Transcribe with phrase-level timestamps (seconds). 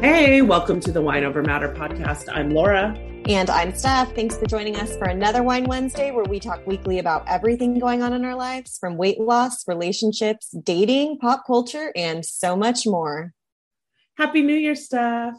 [0.00, 2.28] Hey, welcome to the Wine Over Matter podcast.
[2.32, 2.96] I'm Laura.
[3.28, 4.14] And I'm Steph.
[4.14, 8.02] Thanks for joining us for another Wine Wednesday where we talk weekly about everything going
[8.02, 13.34] on in our lives from weight loss, relationships, dating, pop culture, and so much more.
[14.16, 15.34] Happy New Year, Steph.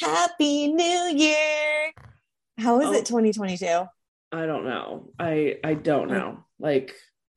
[0.00, 1.92] Happy New Year.
[2.58, 2.92] How is Oh.
[2.94, 3.66] it 2022?
[4.32, 5.10] I don't know.
[5.18, 6.38] I I don't know.
[6.58, 6.92] Like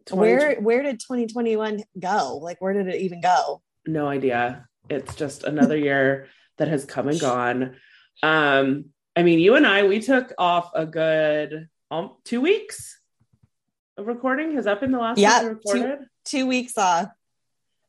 [0.07, 2.37] 20 Where where did 2021 go?
[2.41, 3.61] Like where did it even go?
[3.85, 4.67] no idea.
[4.89, 7.75] It's just another year that has come and gone.
[8.23, 8.85] Um,
[9.15, 12.99] I mean, you and I, we took off a good um, two weeks
[13.97, 14.55] of recording.
[14.55, 15.99] Has that been the last Yeah, recorded?
[16.25, 17.07] 2 weeks off.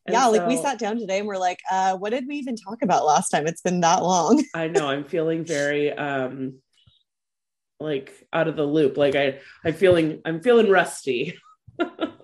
[0.07, 2.57] And yeah, like we sat down today and we're like, uh, what did we even
[2.57, 3.47] talk about last time?
[3.47, 4.43] It's been that long.
[4.55, 6.61] I know I'm feeling very um
[7.79, 8.97] like out of the loop.
[8.97, 11.39] Like I I'm feeling I'm feeling rusty.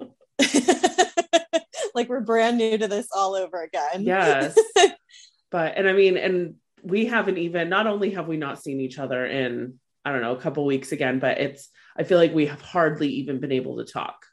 [1.95, 4.03] like we're brand new to this all over again.
[4.03, 4.59] Yes.
[5.51, 8.99] but and I mean, and we haven't even not only have we not seen each
[8.99, 12.47] other in I don't know a couple weeks again, but it's I feel like we
[12.47, 14.27] have hardly even been able to talk.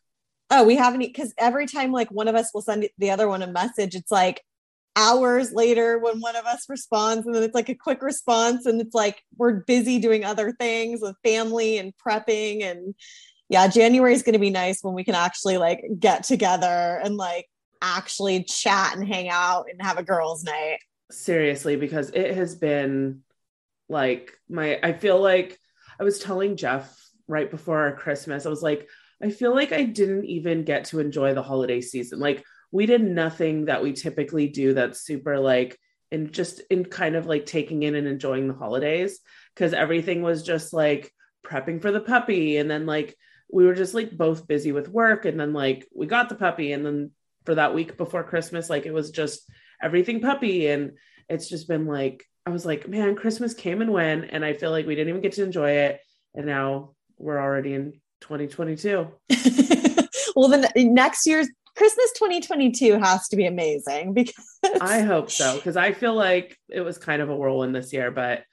[0.50, 3.42] Oh, we haven't because every time like one of us will send the other one
[3.42, 4.44] a message, it's like
[4.98, 8.82] hours later when one of us responds, and then it's like a quick response, and
[8.82, 12.64] it's like we're busy doing other things with family and prepping.
[12.64, 12.96] And
[13.52, 17.18] yeah, January is going to be nice when we can actually like get together and
[17.18, 17.50] like
[17.82, 20.80] actually chat and hang out and have a girls' night.
[21.12, 23.24] Seriously, because it has been
[23.90, 25.60] like my I feel like
[26.00, 28.88] I was telling Jeff right before Christmas, I was like,
[29.22, 32.22] I feel like I didn't even get to enjoy the holiday season.
[32.22, 35.78] Like we did nothing that we typically do that's super like
[36.10, 39.20] and just in kind of like taking in and enjoying the holidays
[39.54, 41.12] because everything was just like
[41.46, 43.18] prepping for the puppy and then like
[43.52, 46.74] we were just like both busy with work and then like we got the puppy
[46.74, 47.12] and then
[47.46, 49.50] for that week before Christmas like it was just
[49.82, 50.92] everything puppy and
[51.30, 54.72] it's just been like I was like man Christmas came and went and I feel
[54.72, 56.00] like we didn't even get to enjoy it
[56.36, 59.08] and now we're already in 2022
[60.36, 64.46] well, then next year's Christmas 2022 has to be amazing because
[64.82, 68.12] I hope so because I feel like it was kind of a whirlwind this year,
[68.12, 68.44] but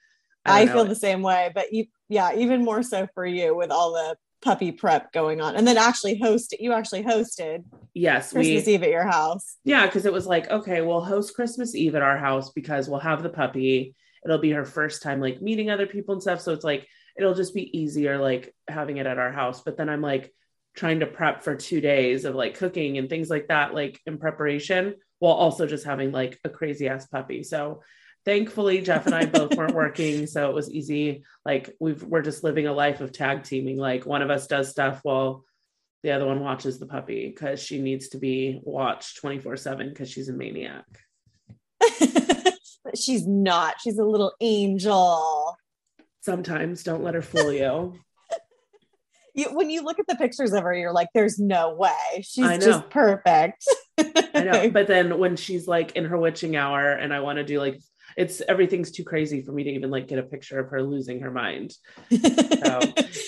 [0.45, 3.71] I, don't feel the same way, but you, yeah, even more so for you with
[3.71, 7.63] all the puppy prep going on, and then actually host you actually hosted
[7.93, 9.57] yes, Christmas we Eve at your house.
[9.63, 12.99] yeah because it was like okay, we'll host Christmas Eve at our house because we'll
[12.99, 13.95] have the puppy.
[14.23, 17.33] It'll be her first time like meeting other people and stuff, so it's like it'll
[17.33, 19.61] just be easier like having it at our house.
[19.61, 20.33] But then I'm like
[20.75, 24.17] trying to prep for two days of like cooking and things like that, like in
[24.17, 27.43] preparation, while also just having like a crazy ass puppy.
[27.43, 27.81] So
[28.25, 30.27] thankfully Jeff and I both weren't working.
[30.27, 31.23] So it was easy.
[31.45, 33.77] Like we've we're just living a life of tag teaming.
[33.77, 35.45] Like one of us does stuff while
[36.03, 40.29] the other one watches the puppy because she needs to be watched 24-7 because she's
[40.29, 40.85] a maniac.
[41.79, 43.75] but she's not.
[43.81, 45.57] She's a little angel.
[46.21, 47.99] Sometimes don't let her fool you.
[49.35, 52.23] You, when you look at the pictures of her, you're like, "There's no way.
[52.23, 53.63] She's just perfect."
[54.33, 54.69] I know.
[54.73, 57.79] But then when she's like in her witching hour and I want to do like
[58.19, 61.21] it's everything's too crazy for me to even like get a picture of her losing
[61.21, 61.73] her mind.
[62.11, 63.21] So it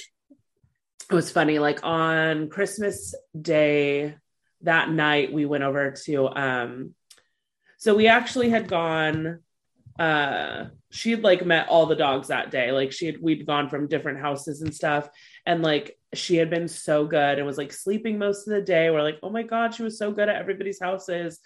[1.09, 1.59] was funny.
[1.59, 4.16] Like on Christmas Day,
[4.63, 6.94] that night we went over to um
[7.78, 9.40] so we actually had gone
[10.00, 13.69] uh she had like met all the dogs that day like she had we'd gone
[13.69, 15.10] from different houses and stuff
[15.45, 18.89] and like she had been so good and was like sleeping most of the day
[18.89, 21.39] we're like oh my god she was so good at everybody's houses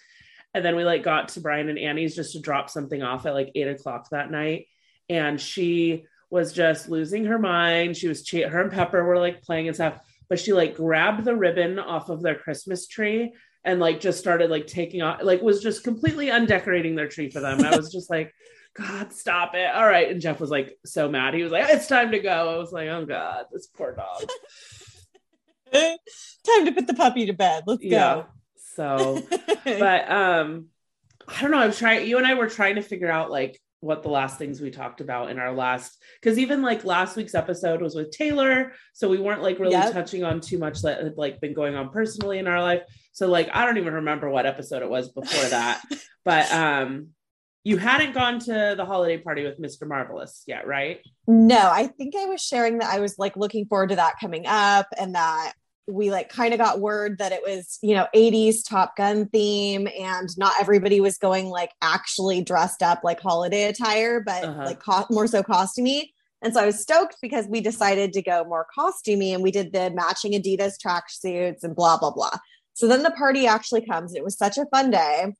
[0.56, 3.34] and then we like got to brian and annie's just to drop something off at
[3.34, 4.68] like eight o'clock that night.
[5.10, 7.94] And she was just losing her mind.
[7.94, 10.00] She was che- her and pepper were like playing and stuff.
[10.30, 14.48] But she like grabbed the ribbon off of their christmas tree and like just started
[14.48, 17.62] like taking off like was just completely undecorating their tree for them.
[17.62, 18.32] I was just like
[18.74, 19.70] god stop it.
[19.74, 20.10] All right.
[20.10, 21.34] And jeff was like so mad.
[21.34, 22.54] He was like it's time to go.
[22.54, 24.24] I was like oh god this poor dog.
[26.46, 27.64] Time to put the puppy to bed.
[27.66, 28.14] Let's yeah.
[28.14, 28.26] go.
[28.76, 29.20] So
[29.64, 30.66] but um
[31.26, 34.02] i don't know I'm trying you and i were trying to figure out like what
[34.02, 37.80] the last things we talked about in our last because even like last week's episode
[37.82, 39.92] was with Taylor, so we weren't like really Yep.
[39.92, 42.82] touching on too much that had like been going on personally in our life.
[43.12, 45.82] So like I don't even remember what episode it was before that.
[46.24, 47.08] but um
[47.64, 49.86] you hadn't gone to the holiday party with Mr.
[49.88, 51.00] Marvelous yet, right?
[51.26, 54.46] No, I think I was sharing that I was like looking forward to that coming
[54.46, 55.52] up and that
[55.88, 59.86] we like kind of got word that it was, you know, 80s Top Gun theme
[59.98, 64.64] and not everybody was going like actually dressed up like holiday attire, but Uh-huh.
[64.64, 66.10] like co- more so costumey.
[66.42, 69.72] And so I was stoked because we decided to go more costumey and we did
[69.72, 72.36] the matching Adidas tracksuits and blah, blah, blah.
[72.74, 74.14] So then the party actually comes.
[74.14, 75.34] It was such a fun day.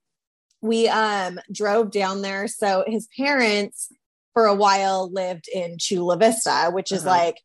[0.63, 2.47] We um drove down there.
[2.49, 3.89] So his parents
[4.33, 7.17] for a while lived in Chula Vista, which is Uh-huh.
[7.17, 7.41] like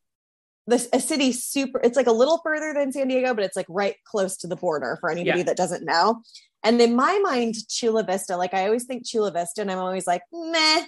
[0.67, 3.65] this a city super it's like a little further than San Diego, but it's like
[3.69, 5.45] right close to the border for anybody Yeah.
[5.45, 6.21] that doesn't know.
[6.63, 10.05] And in my mind, Chula Vista, like I always think Chula Vista, and I'm always
[10.05, 10.85] like, meh,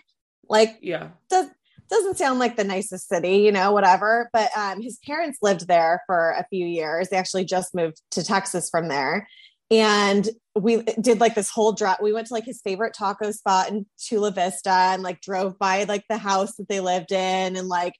[0.47, 1.09] like Yeah.
[1.29, 1.47] does
[1.89, 4.29] doesn't sound like the nicest city, you know, whatever.
[4.33, 7.09] But um, his parents lived there for a few years.
[7.09, 9.27] They actually just moved to Texas from there.
[9.69, 11.97] And we did like this whole drive.
[12.01, 15.83] We went to like his favorite taco spot in Chula Vista and like drove by
[15.83, 17.93] like the house that they lived in and like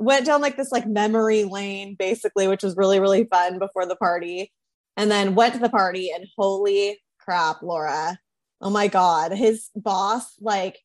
[0.00, 3.96] went down like this like memory lane basically, which was really, really fun before the
[3.96, 4.50] party.
[4.96, 8.18] And then went to the party and holy crap, Laura.
[8.60, 9.32] Oh my God.
[9.32, 10.78] His boss, like,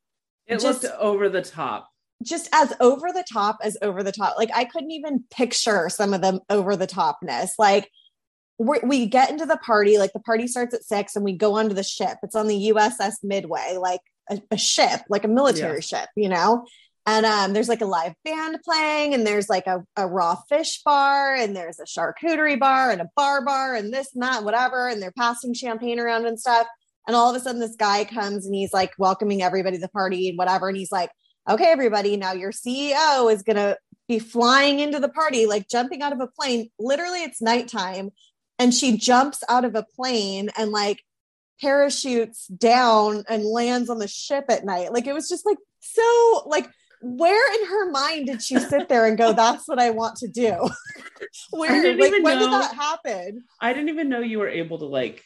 [0.48, 1.90] It Just- looked over the top.
[2.24, 4.38] just as over the top as over the top.
[4.38, 7.52] Like I couldn't even picture some of them over the topness.
[7.58, 7.90] Like
[8.58, 11.56] we we get into the party, like the party starts at six, and we go
[11.56, 12.18] onto the ship.
[12.24, 16.66] It's on the USS Midway, like a, a ship, like a military ship, you know.
[17.08, 20.82] And um, there's like a live band playing, and there's like a, a raw fish
[20.84, 24.88] bar, and there's a charcuterie bar, and a bar bar, and this and that, whatever.
[24.88, 26.68] And they're passing champagne around and stuff.
[27.08, 29.90] And all of a sudden, this guy comes and he's like welcoming everybody to the
[29.90, 30.68] party and whatever.
[30.68, 31.12] And he's like,
[31.48, 36.02] okay, everybody, now your CEO is going to be flying into the party, like jumping
[36.02, 36.70] out of a plane.
[36.80, 38.10] Literally, it's nighttime.
[38.58, 41.04] And she jumps out of a plane and like
[41.62, 44.92] parachutes down and lands on the ship at night.
[44.92, 46.68] Like it was just like so, like,
[47.06, 50.28] where in her mind did she sit there and go, that's what I want to
[50.28, 50.58] do?
[51.52, 53.44] where, didn't like, even when did that happen?
[53.62, 55.24] I didn't even know you were able to like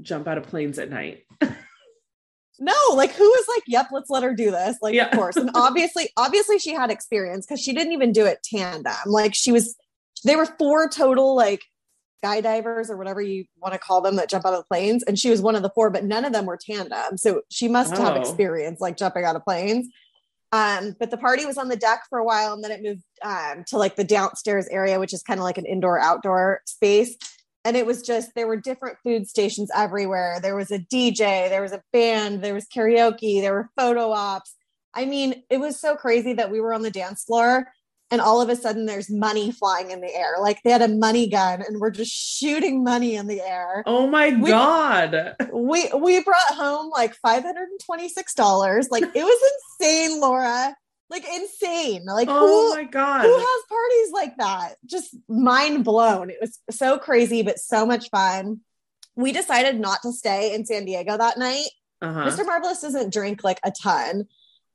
[0.00, 1.24] jump out of planes at night.
[2.60, 4.78] No, like who was like, yep, let's let her do this.
[4.82, 5.06] Like, Yeah.
[5.06, 5.36] of course.
[5.36, 8.92] And obviously, obviously she had experience because she didn't even do it tandem.
[9.06, 9.76] Like she was,
[10.24, 11.62] they were four total like
[12.24, 15.04] skydivers or whatever you want to call them that jump out of planes.
[15.04, 17.16] And she was one of the four, but none of them were tandem.
[17.16, 18.20] So she must have Oh.
[18.20, 19.86] experience like jumping out of planes.
[20.52, 23.02] Um, but the party was on the deck for a while and then it moved
[23.22, 27.16] um, to like the downstairs area, which is kind of like an indoor outdoor space.
[27.64, 30.38] And it was just, there were different food stations everywhere.
[30.40, 34.54] There was a DJ, there was a band, there was karaoke, there were photo ops.
[34.94, 37.66] I mean, it was so crazy that we were on the dance floor
[38.10, 40.36] and all of a sudden there's money flying in the air.
[40.40, 43.82] Like they had a money gun and we're just shooting money in the air.
[43.86, 45.36] Oh my We- god.
[45.52, 48.86] We we brought home like $526.
[48.90, 50.74] Like it was insane, Laura.
[51.10, 52.04] Like insane.
[52.06, 53.22] Like Oh who my god.
[53.24, 54.74] who has parties like that?
[54.84, 56.30] Just mind blown.
[56.30, 58.60] It was so crazy, but so much fun.
[59.16, 61.66] We decided not to stay in San Diego that night.
[62.02, 62.26] uh-huh.
[62.26, 62.46] Mr.
[62.46, 64.26] Marvelous doesn't drink like a ton.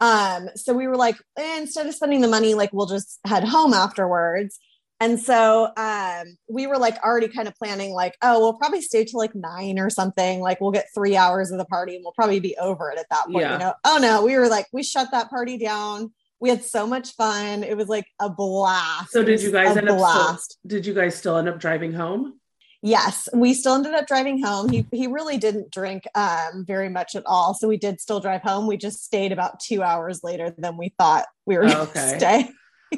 [0.04, 3.46] Um, so we were like, eh, instead of spending the money, like we'll just head
[3.46, 4.60] home afterwards.
[5.00, 9.06] And so um, we were like already kind of planning, like, oh, we'll probably stay
[9.06, 10.42] till like nine or something.
[10.42, 13.06] Like we'll get three hours of the party and we'll probably be over it at
[13.12, 13.44] that point.
[13.46, 13.54] Yeah.
[13.54, 13.74] You know?
[13.86, 16.12] Oh no, we were like, we shut that party down.
[16.42, 17.64] We had so much fun.
[17.64, 19.12] It was like a blast.
[19.12, 20.58] So did you guys end up blast?
[20.60, 22.42] still, did you guys still end up driving home?
[22.86, 24.68] Yes, we still ended up driving home.
[24.70, 28.42] He he really didn't drink um, very much at all, so we did still drive
[28.42, 28.68] home.
[28.68, 31.92] We just stayed about two hours later than we thought we were Oh, going to
[31.92, 32.18] okay.
[32.18, 32.50] stay.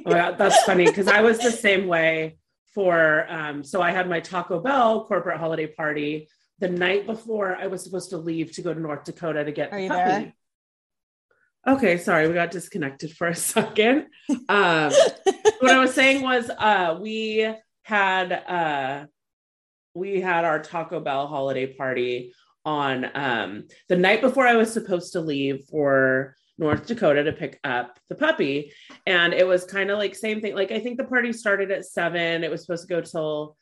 [0.07, 2.37] Oh, yeah, that's funny because I was the same way
[2.73, 6.27] for um so I had my Taco Bell corporate holiday party
[6.59, 9.71] the night before I was supposed to leave to go to North Dakota to get
[9.71, 10.09] Are the you puppy.
[10.09, 10.33] there?
[11.67, 14.07] Okay, sorry, we got disconnected for a second.
[14.49, 14.91] Um
[15.59, 19.05] what I was saying was uh we had uh
[19.95, 22.33] we had our Taco Bell holiday party
[22.65, 27.59] on um the night before I was supposed to leave for North Dakota to pick
[27.63, 28.71] up the puppy.
[29.05, 30.55] And it was kind of like same thing.
[30.55, 33.57] Like I think the party started at 7 it was supposed to go till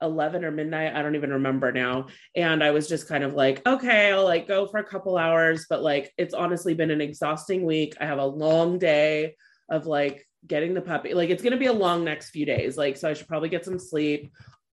[0.00, 0.94] 11 or midnight.
[0.94, 2.08] I don't even remember now.
[2.34, 5.66] And I was just kind of like okay I'll like go for a couple hours.
[5.68, 7.94] But like it's honestly been an exhausting week.
[8.00, 9.36] I have a long day
[9.70, 11.14] of like getting the puppy.
[11.14, 12.76] Like it's to be a long next few days.
[12.76, 14.32] Like so I should probably get some sleep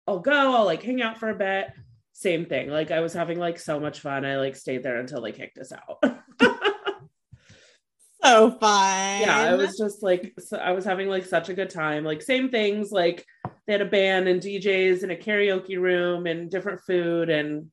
[0.06, 1.68] I'll go I'll like hang out for a bit
[2.12, 5.20] same thing like I was having like so much fun I like stayed there until
[5.20, 6.02] they kicked us out
[8.26, 9.20] so fun.
[9.20, 12.04] Yeah, it was just like so I was having like such a good time.
[12.04, 13.24] Like same things, like
[13.66, 17.70] they had a band and DJs and a karaoke room and different food and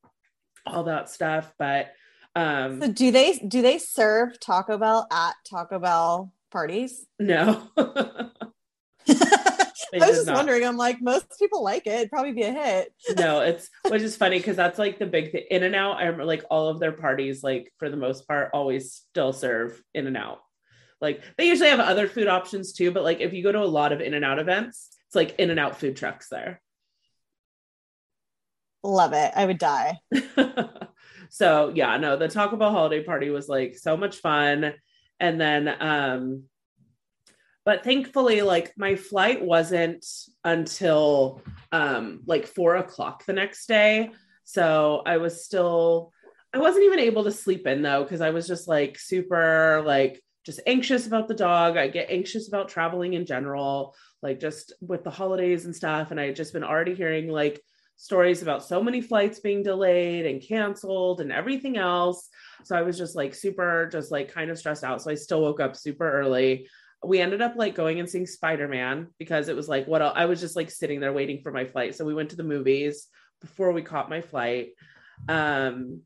[0.66, 1.52] all that stuff.
[1.58, 1.92] But
[2.36, 7.06] um So do they do they serve Taco Bell at Taco Bell parties?
[7.20, 7.70] no.
[9.94, 10.38] They I was just not.
[10.38, 10.66] wondering.
[10.66, 11.94] I'm like, most people like it.
[11.94, 12.92] It'd probably be a hit.
[13.18, 15.44] no, it's which is funny because that's like the big thing.
[15.52, 18.50] In and out, I remember like all of their parties, like for the most part,
[18.56, 20.40] always still serve in and out.
[21.00, 23.66] Like they usually have other food options too, but like if you go to a
[23.66, 26.60] lot of in and out events, it's like in and out food trucks there.
[28.82, 29.32] Love it.
[29.36, 30.00] I would die.
[31.30, 34.74] so yeah, no, the Taco Bell holiday party was like so much fun.
[35.20, 36.46] And then um
[37.66, 40.06] but thankfully like my flight wasn't
[40.44, 41.42] until
[41.72, 44.12] um like four o'clock the next day.
[44.44, 46.12] So I was still
[46.54, 50.22] I wasn't even able to sleep in though, because I was just like super like
[50.46, 51.78] just anxious about the dog.
[51.78, 56.12] I get anxious about traveling in general, like just with the holidays and stuff.
[56.12, 57.62] And I had just been already hearing like
[57.96, 62.30] stories about so many flights being delayed and canceled and everything else.
[62.66, 65.02] So I was just like super, just like kind of stressed out.
[65.02, 66.68] So I still woke up super early.
[67.06, 70.14] We ended up like going and seeing Spider Man because it was like what el-
[70.16, 71.96] I was just like sitting there waiting for my flight.
[71.96, 73.08] So we went to the movies
[73.42, 74.70] before we caught my flight.
[75.28, 76.02] Um,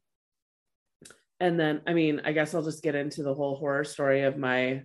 [1.40, 4.38] and then, I mean, I guess I'll just get into the whole horror story of
[4.38, 4.84] my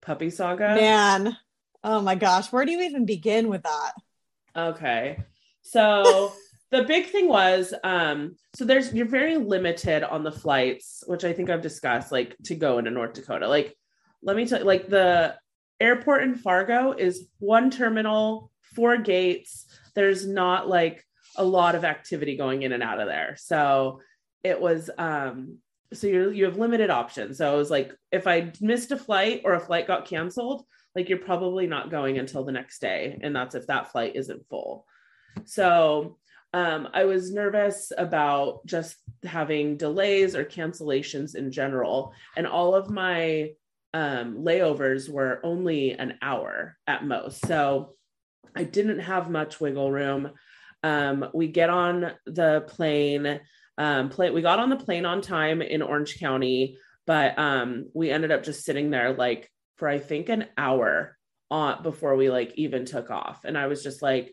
[0.00, 0.74] puppy saga.
[0.74, 1.36] Man.
[1.84, 2.52] Oh my gosh.
[2.52, 3.92] Where do you even begin with that?
[4.56, 5.18] Okay.
[5.62, 6.32] So
[6.70, 11.32] the big thing was um so there's you're very limited on the flights, which I
[11.32, 13.48] think I've discussed like to go into North Dakota.
[13.48, 13.76] Like
[14.22, 15.36] let me tell you like the
[15.82, 19.66] airport in Fargo is one terminal, four gates.
[19.94, 21.04] There's not like
[21.36, 23.36] a lot of activity going in and out of there.
[23.38, 24.00] So
[24.44, 25.58] it was um
[25.92, 27.38] so you you have limited options.
[27.38, 31.08] So it was like if I missed a flight or a flight got canceled, like
[31.08, 34.86] you're probably not going until the next day and that's if that flight isn't full.
[35.44, 36.18] So
[36.54, 42.12] um, I was nervous about just having delays or cancellations in general.
[42.36, 43.52] And all of my
[43.94, 47.46] um, layovers were only an hour at most.
[47.46, 47.94] So
[48.54, 50.30] I didn't have much wiggle room.
[50.82, 53.40] Um, we get on the plane.
[53.78, 58.10] Um, play, we got on the plane on time in Orange County, but um, we
[58.10, 61.16] ended up just sitting there like for I think an hour
[61.50, 63.44] on before we like even took off.
[63.44, 64.32] And I was just like,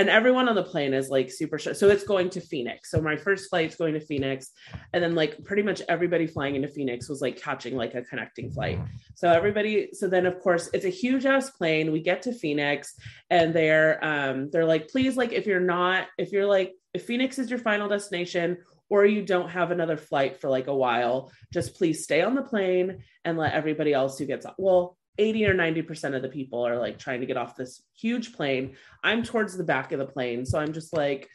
[0.00, 1.74] and everyone on the plane is like super sure.
[1.74, 2.90] So it's going to Phoenix.
[2.90, 4.50] So my first flight's going to Phoenix.
[4.94, 8.50] And then like pretty much everybody flying into Phoenix was like catching like a connecting
[8.50, 8.78] flight.
[9.14, 11.92] So everybody, so then of course it's a huge ass plane.
[11.92, 12.94] We get to Phoenix
[13.28, 17.38] and they're um they're like, please, like if you're not, if you're like, if Phoenix
[17.38, 18.56] is your final destination
[18.88, 22.42] or you don't have another flight for like a while, just please stay on the
[22.42, 24.54] plane and let everybody else who gets off.
[24.56, 28.32] Well, 80 or 90% of the people are like trying to get off this huge
[28.32, 28.76] plane.
[29.02, 30.46] I'm towards the back of the plane.
[30.46, 31.28] So I'm just like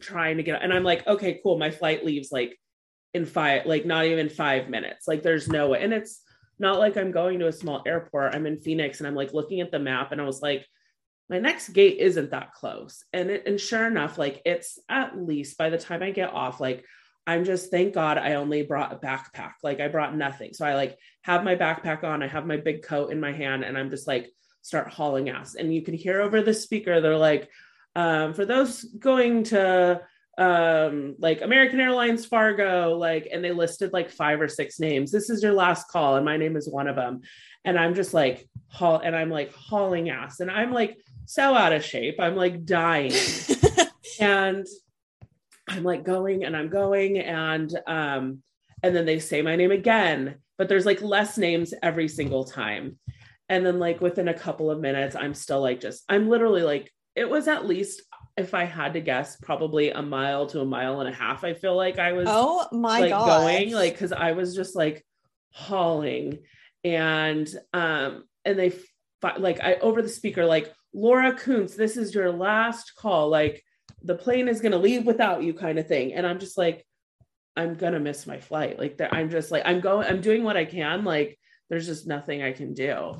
[0.00, 1.58] trying to get, and I'm like, okay, cool.
[1.58, 2.58] My flight leaves like
[3.14, 5.08] in five, like not even five minutes.
[5.08, 5.82] Like there's no way.
[5.82, 6.22] And it's
[6.58, 8.34] not like I'm going to a small airport.
[8.34, 10.66] I'm in Phoenix and I'm like looking at the map and I was like,
[11.30, 13.04] my next gate isn't that close.
[13.12, 16.60] And it, and sure enough, like it's at least by the time I get off,
[16.60, 16.84] like
[17.28, 19.52] I'm just thank God I only brought a backpack.
[19.62, 20.54] Like I brought nothing.
[20.54, 23.64] So I like have my backpack on, I have my big coat in my hand,
[23.64, 24.30] and I'm just like
[24.62, 25.54] start hauling ass.
[25.54, 27.50] And you can hear over the speaker, they're like,
[27.94, 30.00] um, for those going to
[30.38, 35.12] um like American Airlines Fargo, like, and they listed like five or six names.
[35.12, 37.20] This is your last call, and my name is one of them.
[37.62, 41.74] And I'm just like haul and I'm like hauling ass, and I'm like so out
[41.74, 42.20] of shape.
[42.20, 43.12] I'm like dying.
[44.18, 44.66] and
[45.68, 48.42] I'm like going and I'm going and um
[48.82, 52.98] and then they say my name again but there's like less names every single time
[53.48, 56.92] and then like within a couple of minutes I'm still like just I'm literally like
[57.14, 58.02] it was at least
[58.36, 61.54] if I had to guess probably a mile to a mile and a half I
[61.54, 63.26] feel like I was oh my like god.
[63.26, 65.04] going like cuz I was just like
[65.52, 66.38] hauling
[66.84, 68.72] and um and they
[69.38, 73.62] like I over the speaker like Laura Kuntz this is your last call like
[74.02, 76.14] the plane is going to leave without you kind of thing.
[76.14, 76.84] And i'm just like
[77.56, 78.78] i'm going to miss my flight.
[78.78, 81.04] Like i'm just like i'm going i'm doing what i can.
[81.04, 81.38] Like
[81.68, 83.16] there's just nothing i can do.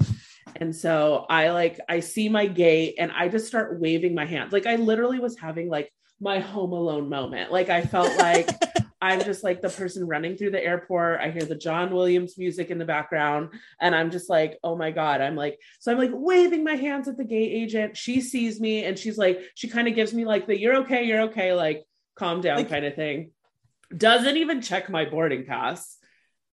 [0.56, 4.52] And so i like i see my gate and i just start waving my hands.
[4.52, 7.52] Like i literally was having like my home alone moment.
[7.52, 8.48] Like i felt like
[9.00, 12.70] i'm just like the person running through the airport i hear the john williams music
[12.70, 13.50] in the background
[13.80, 17.08] and i'm just like oh my god i'm like so i'm like waving my hands
[17.08, 20.24] at the gate agent she sees me and she's like she kind of gives me
[20.24, 21.84] like the you're okay you're okay like
[22.16, 23.30] calm down Like- kind of thing
[23.96, 25.98] doesn't even check my boarding pass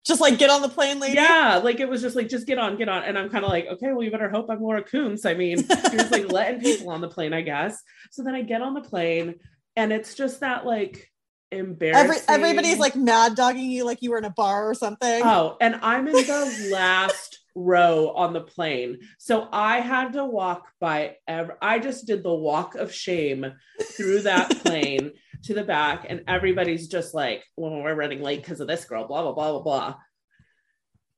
[0.04, 1.14] just like get on the plane, lady.
[1.14, 3.50] Yeah, like it was just like just get on, get on, and I'm kind of
[3.50, 5.24] like, okay, well, you better hope I'm Laura Koontz.
[5.24, 7.82] I mean, was like letting people on the plane, I guess.
[8.10, 9.36] So then I get on the plane,
[9.76, 11.10] and it's just that like
[11.58, 12.04] embarrassing.
[12.04, 15.22] Every, everybody's like mad dogging you like you were in a bar or something.
[15.24, 18.98] Oh, and I'm in the last row on the plane.
[19.18, 23.46] So I had to walk by ev- I just did the walk of shame
[23.80, 25.12] through that plane
[25.44, 29.06] to the back and everybody's just like, "Well, we're running late because of this girl,
[29.06, 29.94] blah blah blah blah blah."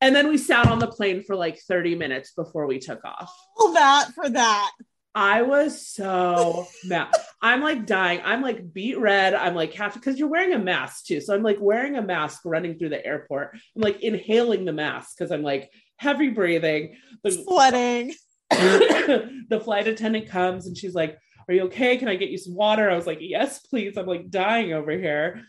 [0.01, 3.33] And then we sat on the plane for like 30 minutes before we took off.
[3.57, 4.73] All that for that.
[5.17, 7.09] I was so mad.
[7.41, 8.21] I'm like dying.
[8.23, 9.33] I'm like beat red.
[9.33, 11.23] I'm like half because you're wearing a mask too.
[11.23, 13.55] So I'm like wearing a mask running through the airport.
[13.75, 16.97] I'm like inhaling the mask because I'm like heavy breathing.
[17.25, 18.15] The, Sweating.
[18.51, 21.17] the flight attendant comes and she's like,
[21.49, 21.97] Are you okay?
[21.97, 22.91] Can I get you some water?
[22.91, 23.97] I was like, Yes, please.
[23.97, 25.41] I'm like dying over here.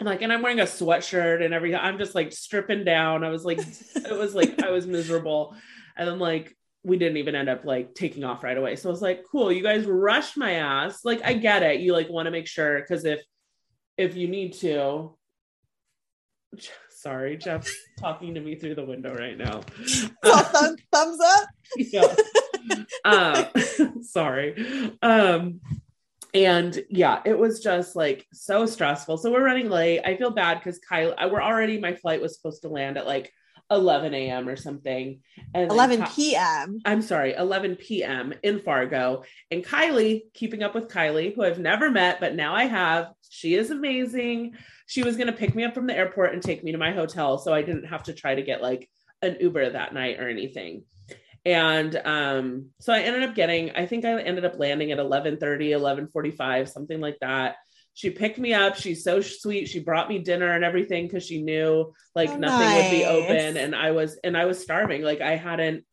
[0.00, 1.78] I'm like, and I'm wearing a sweatshirt and everything.
[1.80, 3.22] I'm just like stripping down.
[3.22, 5.54] I was like, it was like I was miserable.
[5.96, 6.57] And then like
[6.88, 8.74] we didn't even end up like taking off right away.
[8.76, 11.04] So I was like, cool, you guys rushed my ass.
[11.04, 11.80] Like I get it.
[11.80, 13.20] You like want to make sure because if
[13.96, 15.16] if you need to
[16.90, 19.60] sorry, Jeff's talking to me through the window right now.
[20.24, 21.48] Thumb, thumbs up.
[21.76, 22.14] yeah.
[23.04, 23.44] uh,
[24.02, 24.92] sorry.
[25.02, 25.60] Um,
[26.34, 29.16] and yeah, it was just like so stressful.
[29.18, 30.00] So we're running late.
[30.04, 33.06] I feel bad because Kyle, I, we're already, my flight was supposed to land at
[33.06, 33.32] like
[33.70, 34.48] 11 a.m.
[34.48, 35.20] or something.
[35.54, 36.80] And 11 Ky- p.m.
[36.84, 38.32] I'm sorry, 11 p.m.
[38.42, 39.24] in Fargo.
[39.50, 43.12] And Kylie, keeping up with Kylie, who I've never met, but now I have.
[43.28, 44.54] She is amazing.
[44.86, 46.92] She was going to pick me up from the airport and take me to my
[46.92, 47.38] hotel.
[47.38, 48.88] So I didn't have to try to get like
[49.22, 50.84] an Uber that night or anything.
[51.44, 55.70] And um, so I ended up getting, I think I ended up landing at 1130,
[55.72, 57.56] 1145, something like that.
[57.98, 58.76] She picked me up.
[58.76, 59.66] She's so sweet.
[59.66, 63.56] She brought me dinner and everything because she knew like Oh, nothing would be open.
[63.56, 65.02] And I was, and I was starving.
[65.02, 65.84] Like I hadn't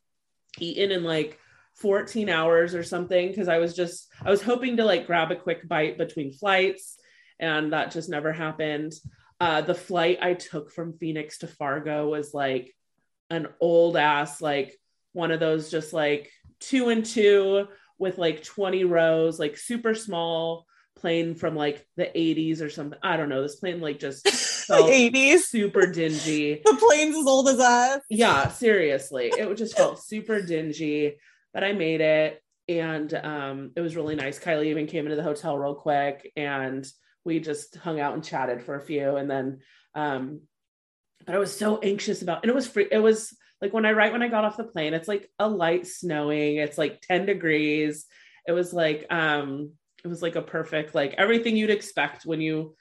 [0.60, 1.40] eaten in like
[1.78, 5.36] 14 hours or something because I was just, I was hoping to like grab a
[5.36, 6.96] quick bite between flights
[7.40, 8.94] and that just never happened.
[9.40, 12.72] Uh, the flight I took from Phoenix to Fargo was like
[13.32, 14.80] an old ass, like
[15.14, 20.68] one of those just like two and two with like 20 rows, like super small
[20.96, 23.00] plane from like the 80s or something.
[23.04, 23.42] I don't know.
[23.42, 24.28] This plane like just
[24.68, 25.40] felt 80s.
[25.40, 26.62] super dingy.
[26.64, 28.02] The plane's as old as us.
[28.10, 29.28] Yeah, seriously.
[29.28, 31.16] It just felt super dingy,
[31.54, 34.40] but I made it and um it was really nice.
[34.40, 36.86] Kylie even came into the hotel real quick and
[37.24, 39.60] we just hung out and chatted for a few and then
[39.96, 40.42] um
[41.26, 43.92] but I was so anxious about and it was free it was like when I
[43.94, 47.26] right when I got off the plane it's like a light snowing it's like 10
[47.26, 48.06] degrees
[48.48, 49.72] it was like um
[50.06, 52.76] it was like a perfect like everything you'd expect when you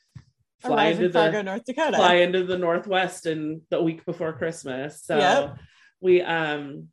[0.60, 1.96] fly Arrive into in the Fargo, North Dakota.
[1.96, 5.56] fly into the northwest and the week before christmas so Yep.
[6.00, 6.88] we um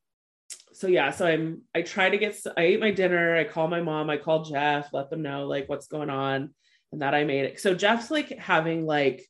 [0.73, 3.81] so yeah so i'm i try to get i ate my dinner i call my
[3.81, 6.53] mom i call jeff let them know like what's going on
[6.91, 9.25] and that i made it so jeff's like having like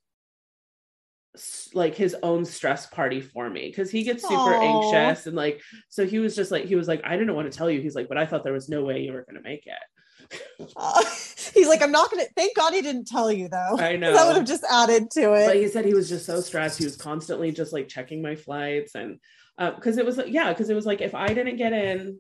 [1.73, 4.59] like his own stress party for me because he gets super Aw.
[4.59, 7.57] anxious and like so he was just like he was like i didn't want to
[7.57, 9.49] tell you he's like but i thought there was no way you were going to
[9.49, 9.73] make it
[10.75, 11.03] Uh,
[11.53, 12.25] he's like, I'm not gonna.
[12.35, 13.77] Thank God he didn't tell you though.
[13.79, 15.47] I know That would have just added to it.
[15.47, 18.35] but he said he was just so stressed he was constantly just like checking my
[18.35, 19.19] flights and
[19.75, 22.19] because it was yeah because it was like if i didn't get in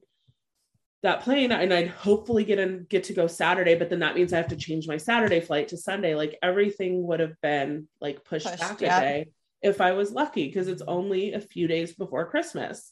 [1.01, 4.31] that plane and i'd hopefully get in get to go saturday but then that means
[4.31, 8.23] i have to change my saturday flight to sunday like everything would have been like
[8.23, 8.97] pushed, Pushed, back yeah.
[8.97, 9.31] a day
[9.63, 12.91] if i was lucky because it's only a few days before christmas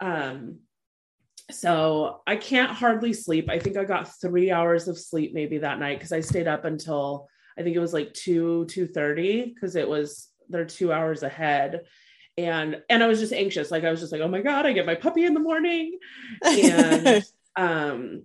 [0.00, 0.58] um
[1.52, 3.48] so i can't hardly sleep.
[3.50, 6.64] I think i got three hours of sleep maybe that night because i stayed up
[6.64, 11.82] until I think it was like 2 2:30 because it was they're 2 hours ahead.
[12.38, 13.70] And and I was just anxious.
[13.70, 15.98] Like I was just like oh my god I get my puppy in the morning.
[16.42, 17.24] And
[17.56, 18.22] um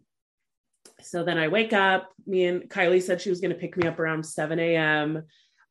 [1.02, 2.12] so then I wake up.
[2.26, 5.24] Me and Kylie said she was going to pick me up around 7 a.m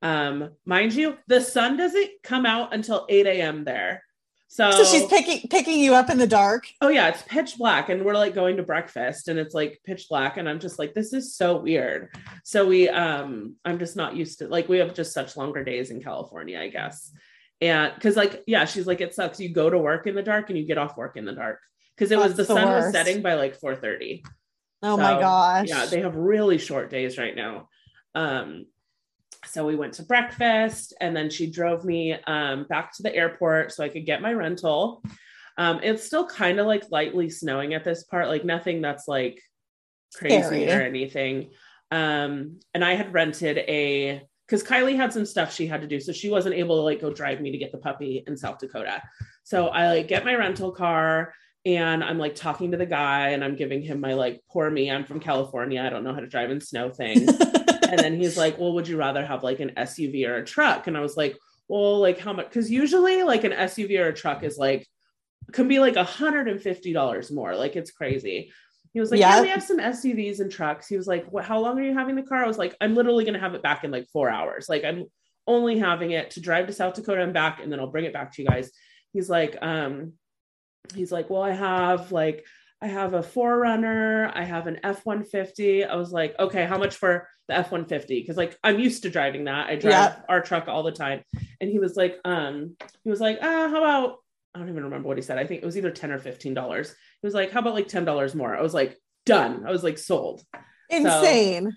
[0.03, 4.05] um mind you the sun doesn't come out until 8 a.m there
[4.49, 6.67] so, so she's picking picking you up in the dark.
[6.81, 10.07] oh yeah it's pitch black and we're like going to breakfast and it's like pitch
[10.09, 12.09] black and i'm just like this is so weird.
[12.45, 15.91] So we um i'm just not used to like we have just such longer days
[15.91, 17.13] in california i guess.
[17.61, 19.41] And because like yeah she's like it sucks.
[19.41, 21.61] You go to work in the dark and you get off work in the dark.
[21.97, 24.23] Because it was the the sun was setting by like 4:30
[24.83, 25.69] Oh my gosh.
[25.69, 27.69] yeah they have really short days right now.
[28.15, 28.67] Um
[29.47, 33.73] so we went to breakfast and then she drove me um back to the airport
[33.73, 35.03] so i could get my rental
[35.59, 39.41] um it's still kind of like lightly snowing at this part like nothing that's like
[40.15, 40.71] crazy Scary.
[40.71, 41.51] or anything
[41.91, 46.01] um and i had rented a because Kylie had some stuff she had to do.
[46.01, 48.59] So she wasn't able to like go drive me to get the puppy in South
[48.59, 49.03] Dakota.
[49.43, 51.35] So I like get my rental car
[51.65, 54.91] and I'm like talking to the guy and I'm giving him my like poor me,
[54.91, 55.83] I'm from California.
[55.83, 57.27] I don't know how to drive in snow thing.
[57.87, 60.87] and then he's like, Well, would you rather have like an SUV or a truck?
[60.87, 61.37] And I was like,
[61.69, 62.49] Well, like how much?
[62.49, 64.87] Because usually like an SUV or a truck is like
[65.53, 67.57] can be like $150 more.
[67.57, 68.53] Like it's crazy.
[68.93, 69.37] He was like, yeah.
[69.37, 70.89] yeah, we have some SUVs and trucks.
[70.89, 72.43] He was like, what, how long are you having the car?
[72.43, 74.69] I was like, I'm literally going to have it back in like four hours.
[74.69, 75.05] Like I'm
[75.47, 78.13] only having it to drive to South Dakota and back, and then I'll bring it
[78.13, 78.71] back to you guys.
[79.13, 80.15] He's like, um,
[80.95, 82.45] he's like, well, I have like,
[82.81, 85.89] I have a 4Runner, I have an F-150.
[85.89, 88.09] I was like, okay, how much for the F-150?
[88.09, 89.69] Because like I'm used to driving that.
[89.69, 90.17] I drive yeah.
[90.29, 91.23] our truck all the time.
[91.61, 94.17] And he was like, um, he was like, ah, how about
[94.55, 95.39] I don't even remember what he said.
[95.39, 96.89] I think it was either 10 or 15 dollars.
[96.91, 98.57] He was like, how about like $10 more?
[98.57, 99.65] I was like, done.
[99.67, 100.43] I was like, sold.
[100.89, 101.71] Insane.
[101.71, 101.77] So,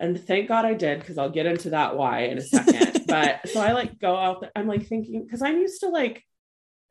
[0.00, 3.04] and thank God I did because I'll get into that why in a second.
[3.06, 4.50] but so I like go out there.
[4.54, 6.22] I'm like thinking because I'm used to like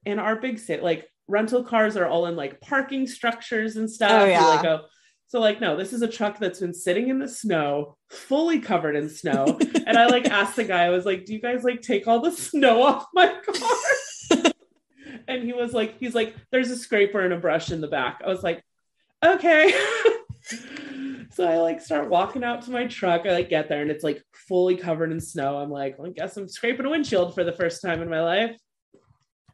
[0.05, 4.23] in our big city, like rental cars are all in like parking structures and stuff.
[4.23, 4.45] Oh, yeah.
[4.45, 4.85] like, oh,
[5.27, 8.95] so like, no, this is a truck that's been sitting in the snow, fully covered
[8.95, 9.45] in snow.
[9.87, 12.19] and I like asked the guy, I was like, do you guys like take all
[12.19, 14.51] the snow off my car?
[15.27, 18.21] and he was like, he's like, there's a scraper and a brush in the back.
[18.23, 18.63] I was like,
[19.25, 19.73] okay.
[21.31, 23.25] so I like start walking out to my truck.
[23.25, 25.57] I like get there and it's like fully covered in snow.
[25.57, 28.21] I'm like, well, I guess I'm scraping a windshield for the first time in my
[28.21, 28.55] life.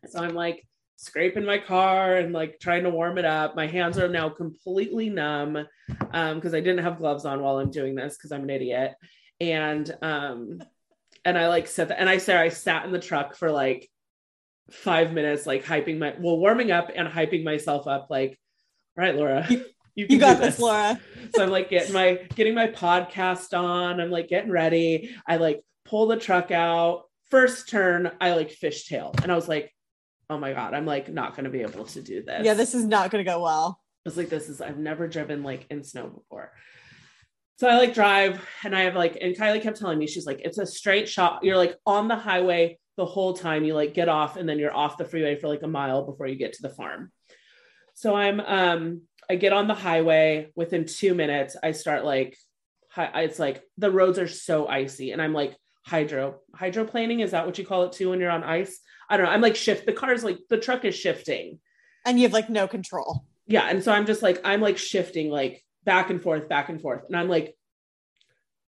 [0.07, 0.65] So I'm like
[0.99, 3.55] scraping my car and like trying to warm it up.
[3.55, 5.65] My hands are now completely numb
[6.11, 8.95] um because I didn't have gloves on while I'm doing this because I'm an idiot.
[9.39, 10.61] And um
[11.23, 13.89] and I like said that and I said I sat in the truck for like
[14.71, 18.37] five minutes, like hyping my well, warming up and hyping myself up, like,
[18.97, 19.47] all right, Laura.
[19.49, 20.55] You, you got this.
[20.55, 20.99] this, Laura.
[21.33, 24.01] so I'm like getting my getting my podcast on.
[24.01, 25.15] I'm like getting ready.
[25.25, 27.03] I like pull the truck out.
[27.31, 29.17] First turn, I like fishtail.
[29.23, 29.71] And I was like,
[30.29, 32.45] oh my God, I'm like not gonna be able to do this.
[32.45, 33.79] Yeah, this is not gonna go well.
[34.05, 36.53] I was like, this is I've never driven like in snow before.
[37.57, 40.39] So I like drive and I have like, and Kylie kept telling me, she's like,
[40.45, 41.43] it's a straight shot.
[41.43, 44.75] You're like on the highway the whole time you like get off and then you're
[44.75, 47.11] off the freeway for like a mile before you get to the farm.
[47.95, 52.37] So I'm um I get on the highway within 2 minutes I start like
[52.89, 57.45] hi- it's like the roads are so icy and I'm like hydro hydroplaning is that
[57.45, 58.79] what you call it too when you're on ice?
[59.09, 59.31] I don't know.
[59.31, 61.59] I'm like shift the car's like the truck is shifting
[62.05, 63.25] and you have like no control.
[63.47, 66.81] Yeah, and so I'm just like I'm like shifting like back and forth back and
[66.81, 67.55] forth and I'm like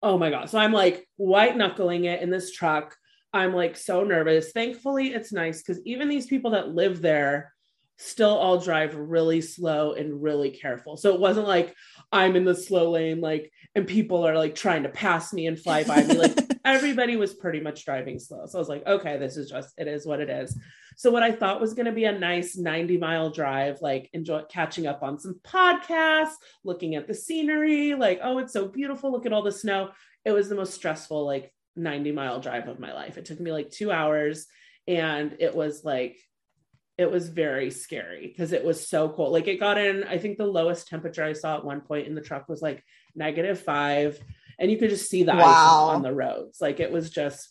[0.04, 0.50] oh my god.
[0.50, 2.96] So I'm like white knuckling it in this truck
[3.36, 4.54] I'm like so nervous.
[4.54, 7.54] Thankfully, it's nice because even these people that live there
[7.98, 10.96] still all drive really slow and really careful.
[10.96, 11.76] So it wasn't like
[12.16, 15.60] I'm in the slow lane, like, and people are like trying to pass me and
[15.60, 16.14] fly by me.
[16.18, 18.46] Like everybody was pretty much driving slow.
[18.46, 20.58] So I was like, okay, this is just, it is what it is.
[20.96, 24.44] So what I thought was going to be a nice 90 mile drive, like enjoy
[24.50, 29.12] catching up on some podcasts, looking at the scenery, like, oh, it's so beautiful.
[29.12, 29.92] Look at all the snow.
[30.24, 33.18] It was the most stressful, like 90 mile drive of my life.
[33.18, 34.48] It took me like two hours
[34.88, 36.18] and it was like,
[36.98, 39.34] it was very scary because it was so cold.
[39.34, 42.16] Like it got in, I think the lowest temperature I saw at one point in
[42.16, 42.84] the truck was like
[43.16, 44.20] negative five.
[44.58, 45.90] And you could just see the wow.
[45.90, 46.62] ice on the roads.
[46.62, 47.50] Like it was just,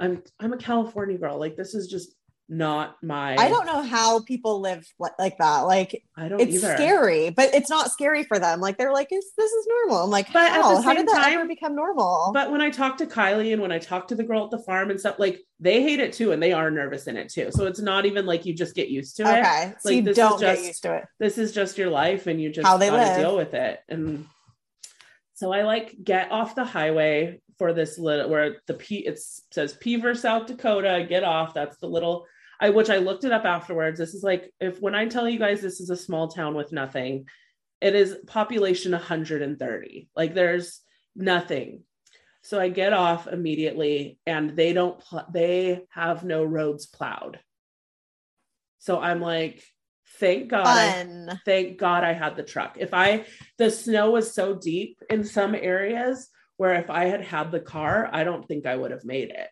[0.00, 1.38] I'm I'm a California girl.
[1.38, 2.14] Like this is just
[2.50, 4.86] not my I don't know how people live
[5.18, 5.60] like that.
[5.60, 6.74] Like I don't it's either.
[6.74, 8.60] scary, but it's not scary for them.
[8.60, 10.04] Like they're like, this is normal.
[10.04, 10.80] I'm like, but how?
[10.80, 12.30] how did that time, ever become normal?
[12.32, 14.60] But when I talk to Kylie and when I talk to the girl at the
[14.60, 17.50] farm and stuff, like they hate it too, and they are nervous in it too.
[17.50, 19.40] So it's not even like you just get used to it.
[19.40, 19.74] Okay.
[19.80, 21.04] So like, you don't just, get used to it.
[21.18, 23.18] This is just your life and you just how they live.
[23.18, 23.80] deal with it.
[23.90, 24.26] And
[25.34, 29.20] so I like get off the highway for this little where the P it
[29.52, 31.04] says Beaver, South Dakota.
[31.06, 31.52] Get off.
[31.52, 32.24] That's the little
[32.60, 33.98] I which I looked it up afterwards.
[33.98, 36.72] This is like if when I tell you guys this is a small town with
[36.72, 37.26] nothing,
[37.80, 40.08] it is population 130.
[40.16, 40.80] Like there's
[41.14, 41.84] nothing.
[42.42, 47.38] So I get off immediately and they don't pl- they have no roads plowed.
[48.78, 49.62] So I'm like
[50.18, 52.76] thank God I, thank God I had the truck.
[52.78, 53.26] If I
[53.58, 58.08] the snow was so deep in some areas where if I had had the car,
[58.12, 59.48] I don't think I would have made it.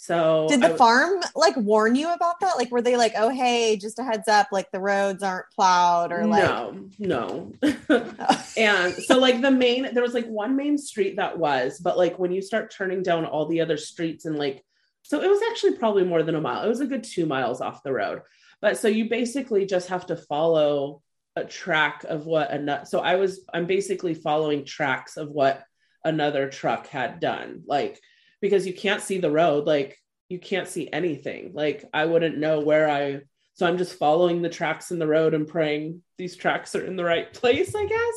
[0.00, 2.56] So did the farm like warn you about that?
[2.56, 6.12] Like were they like, oh hey, just a heads up, like the roads aren't plowed
[6.12, 7.52] or like no, no.
[7.90, 8.46] Oh.
[8.56, 12.16] and so like the main there was like one main street that was, but like
[12.16, 14.64] when you start turning down all the other streets and like
[15.02, 16.62] so it was actually probably more than a mile.
[16.62, 18.22] It was a good two miles off the road.
[18.60, 21.02] But so you basically just have to follow
[21.34, 22.86] a track of what a nut.
[22.86, 25.64] So I was I'm basically following tracks of what
[26.04, 27.62] another truck had done.
[27.66, 28.00] Like,
[28.40, 29.98] because you can't see the road, like,
[30.28, 31.52] you can't see anything.
[31.54, 33.20] Like, I wouldn't know where I,
[33.54, 36.96] so I'm just following the tracks in the road and praying these tracks are in
[36.96, 38.14] the right place, I guess.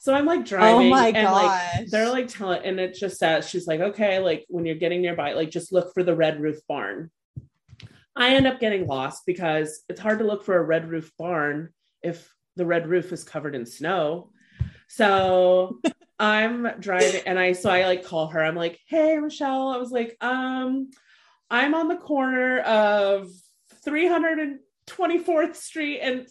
[0.00, 3.18] So I'm like oh driving, Oh my and like they're like telling, and it just
[3.18, 6.40] says she's like, okay, like when you're getting nearby, like just look for the red
[6.40, 7.10] roof barn.
[8.14, 11.70] I end up getting lost because it's hard to look for a red roof barn
[12.02, 14.30] if the red roof is covered in snow.
[14.88, 15.80] So
[16.18, 18.42] I'm driving, and I so I like call her.
[18.42, 20.90] I'm like, hey Michelle, I was like, um,
[21.50, 23.28] I'm on the corner of
[23.86, 26.26] 324th Street and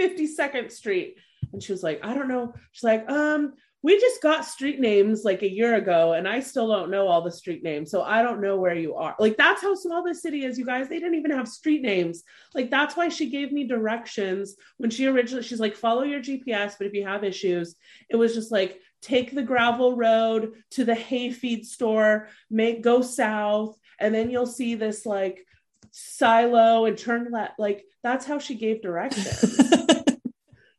[0.00, 1.16] 52nd Street.
[1.52, 2.54] And she was like, I don't know.
[2.72, 6.66] She's like, um, we just got street names like a year ago, and I still
[6.66, 7.88] don't know all the street names.
[7.90, 9.14] So I don't know where you are.
[9.20, 10.88] Like, that's how small this city is, you guys.
[10.88, 12.24] They didn't even have street names.
[12.52, 16.74] Like, that's why she gave me directions when she originally, she's like, follow your GPS,
[16.76, 17.76] but if you have issues,
[18.10, 23.02] it was just like, take the gravel road to the hay feed store, make go
[23.02, 25.46] south, and then you'll see this like
[25.92, 27.58] silo and turn left.
[27.58, 29.60] Like, that's how she gave directions.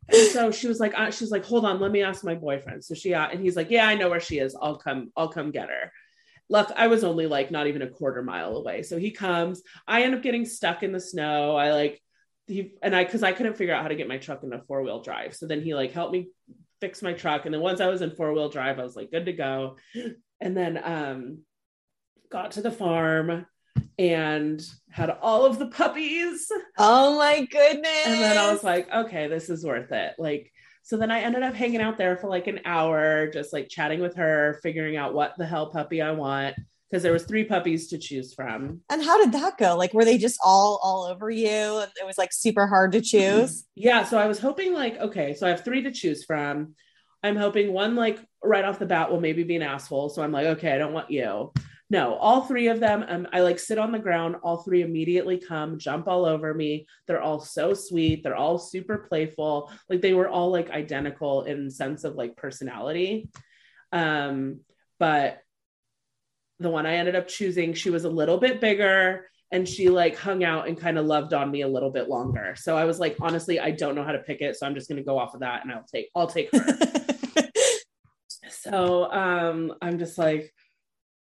[0.09, 2.83] And so she was like, uh, she's like, hold on, let me ask my boyfriend.
[2.83, 4.55] So she, uh, and he's like, yeah, I know where she is.
[4.59, 5.91] I'll come, I'll come get her.
[6.49, 8.83] Luck, I was only like not even a quarter mile away.
[8.83, 9.61] So he comes.
[9.85, 11.57] I end up getting stuck in the snow.
[11.57, 12.01] I like,
[12.47, 14.63] he and I, because I couldn't figure out how to get my truck in into
[14.65, 15.35] four wheel drive.
[15.35, 16.29] So then he like helped me
[16.79, 17.45] fix my truck.
[17.45, 19.77] And then once I was in four wheel drive, I was like good to go.
[20.39, 21.39] And then um,
[22.29, 23.45] got to the farm
[23.97, 24.61] and
[24.91, 26.51] had all of the puppies.
[26.77, 28.05] oh my goodness.
[28.05, 30.13] And then I was like, okay, this is worth it.
[30.17, 30.51] Like,
[30.83, 33.99] so then I ended up hanging out there for like an hour, just like chatting
[33.99, 36.55] with her, figuring out what the hell puppy I want.
[36.89, 38.82] Because there was three puppies to choose from.
[38.89, 39.76] and how did that go?
[39.76, 41.50] Like, were they just all all over you?
[41.80, 43.65] And it was like super hard to choose.
[43.76, 44.04] Yeah.
[44.06, 46.76] So I was hoping like, okay, so I have three to choose from.
[47.23, 50.10] I'm hoping one like right off the bat will maybe be an asshole.
[50.10, 51.52] So I'm like, okay, I don't want you.
[51.89, 53.06] No, all three of them.
[53.08, 54.36] Um, I like sit on the ground.
[54.43, 56.86] All three immediately come, jump all over me.
[57.08, 58.23] They're all so sweet.
[58.23, 59.71] They're all super playful.
[59.89, 63.30] Like they were all like identical in sense of like personality.
[63.93, 64.62] Um,
[65.00, 65.39] but
[66.60, 70.17] the one I ended up choosing, she was a little bit bigger and she like
[70.17, 72.56] hung out and kind of loved on me a little bit longer.
[72.58, 74.56] So I was like, honestly, I don't know how to pick it.
[74.58, 76.78] So I'm just gonna go off of that and I'll take I'll take her.
[78.50, 80.54] so um I'm just like,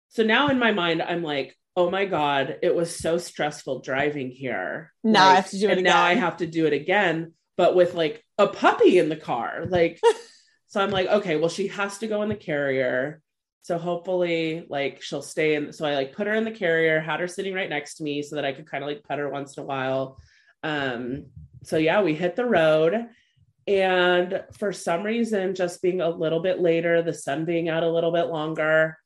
[0.10, 4.32] so now in my mind, I'm like, oh my God, it was so stressful driving
[4.32, 4.94] here.
[5.04, 7.76] Now I have to do it and now I have to do it again, but
[7.76, 9.66] with like a puppy in the car.
[9.68, 10.00] Like,
[10.68, 13.22] so I'm like, okay, well, she has to go in the carrier.
[13.66, 15.74] So hopefully, like, she'll stay in.
[15.74, 18.22] So I like put her in the carrier, had her sitting right next to me
[18.22, 20.20] so that I could kind of like pet her once in a while.
[20.62, 21.26] Um,
[21.64, 23.08] so yeah, we hit the road.
[23.66, 27.90] And for some reason, just being a little bit later, the sun being out a
[27.90, 29.00] little bit longer,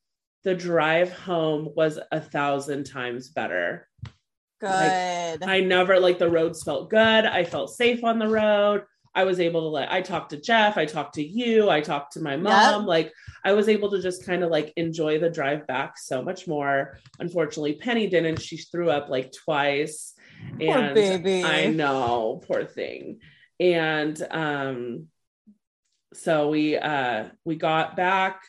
[0.44, 3.88] the drive home was a thousand times better.
[4.60, 5.42] Good.
[5.42, 7.26] I never like the roads felt good.
[7.26, 8.84] I felt safe on the road.
[9.20, 12.14] I was able to like I talked to Jeff, I talked to you, I talked
[12.14, 12.86] to my mom.
[12.86, 13.12] Like
[13.44, 16.98] I was able to just kind of like enjoy the drive back so much more.
[17.20, 18.42] Unfortunately, Penny didn't.
[18.42, 20.14] She threw up like twice.
[20.58, 21.44] Poor and baby.
[21.44, 23.20] I know, poor thing.
[23.60, 25.08] And um
[26.14, 28.42] so we uh we got back.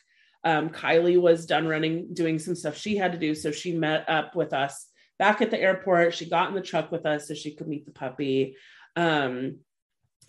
[0.45, 4.09] Um Kylie was done running doing some stuff she had to do so she met
[4.09, 4.87] up with us
[5.19, 6.15] back at the airport.
[6.15, 8.55] She got in the truck with us so she could meet the puppy.
[8.95, 9.59] Um,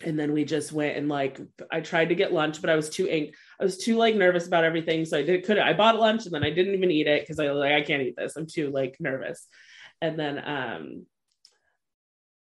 [0.04, 2.90] and then we just went and like I tried to get lunch, but I was
[2.90, 5.62] too ang- I was too like nervous about everything, so I did couldn't.
[5.66, 7.82] I bought lunch and then I didn't even eat it because I was like I
[7.82, 8.36] can't eat this.
[8.36, 9.46] I'm too like nervous.
[10.00, 11.06] And then um,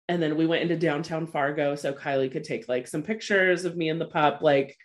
[0.09, 3.77] and then we went into downtown Fargo so Kylie could take like some pictures of
[3.77, 4.41] me and the pup.
[4.43, 4.77] Like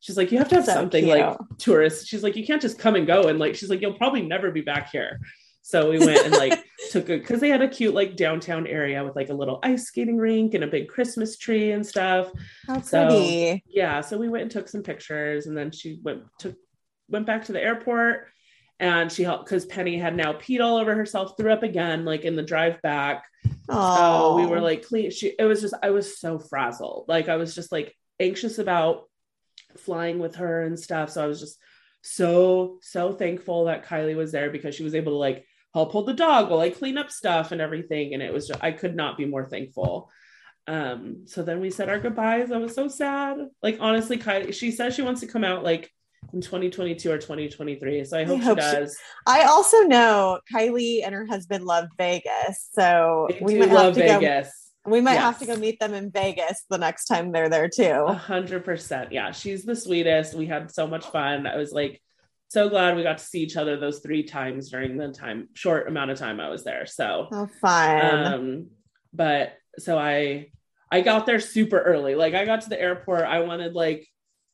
[0.00, 1.18] she's like you have to have So something cute.
[1.18, 2.06] like tourists.
[2.06, 4.50] She's like you can't just come and go and like she's like you'll probably never
[4.50, 5.20] be back here.
[5.62, 9.04] So we went and like took a because they had a cute like downtown area
[9.04, 12.30] with like a little ice skating rink and a big Christmas tree and stuff.
[12.66, 13.62] How So pretty.
[13.68, 16.56] yeah, so we went and took some pictures and then she went took
[17.08, 18.28] went back to the airport
[18.78, 22.24] and she helped because Penny had now peed all over herself, threw up again, like
[22.24, 23.24] in the drive back.
[23.68, 25.10] Oh, So we were like clean.
[25.10, 27.04] She it was just I was so frazzled.
[27.06, 29.04] Like I was just like anxious about
[29.76, 31.10] flying with her and stuff.
[31.10, 31.58] So I was just
[32.02, 36.06] so so thankful that Kylie was there because she was able to like help hold
[36.06, 38.14] the dog while I clean up stuff and everything.
[38.14, 40.10] And it was just, I could not be more thankful.
[40.66, 42.52] Um, so then we said our goodbyes.
[42.52, 43.38] I was so sad.
[43.62, 45.90] Like honestly, Kylie, she says she wants to come out like
[46.32, 48.04] in 2022 or 2023.
[48.04, 48.96] So I hope, hope she she- does.
[49.26, 53.94] I also know Kylie and her husband love Vegas, so They we might have love
[53.94, 54.18] to go.
[54.20, 54.52] Vegas.
[54.86, 58.04] We might have to go meet them in Vegas the next time they're there too.
[58.08, 59.12] A hundred percent.
[59.12, 60.34] Yeah, she's the sweetest.
[60.34, 61.46] We had so much fun.
[61.46, 62.00] I was like,
[62.50, 65.88] so glad we got to see each other those three times during the time short
[65.88, 66.84] amount of time I was there.
[66.86, 68.26] So Oh, fun.
[68.34, 68.66] um
[69.12, 70.50] but so I
[70.92, 72.14] I got there super early.
[72.16, 74.06] Like I got to the airport, I wanted like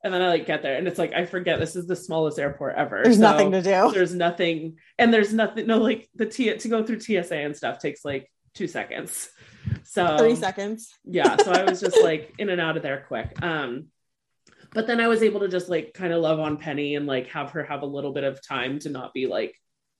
[0.03, 2.37] and then I like get there and it's like I forget this is the smallest
[2.39, 3.01] airport ever.
[3.03, 3.91] There's So nothing to do.
[3.91, 7.79] There's nothing and there's nothing no like the T to go through TSA and stuff
[7.79, 9.29] takes like 2 seconds.
[9.83, 10.93] So Three seconds.
[11.03, 13.87] yeah so i was just like in and out of there quick um
[14.77, 17.27] but then i was able to just like kind of love on penny and like
[17.29, 19.55] have her have a little bit of time to not be like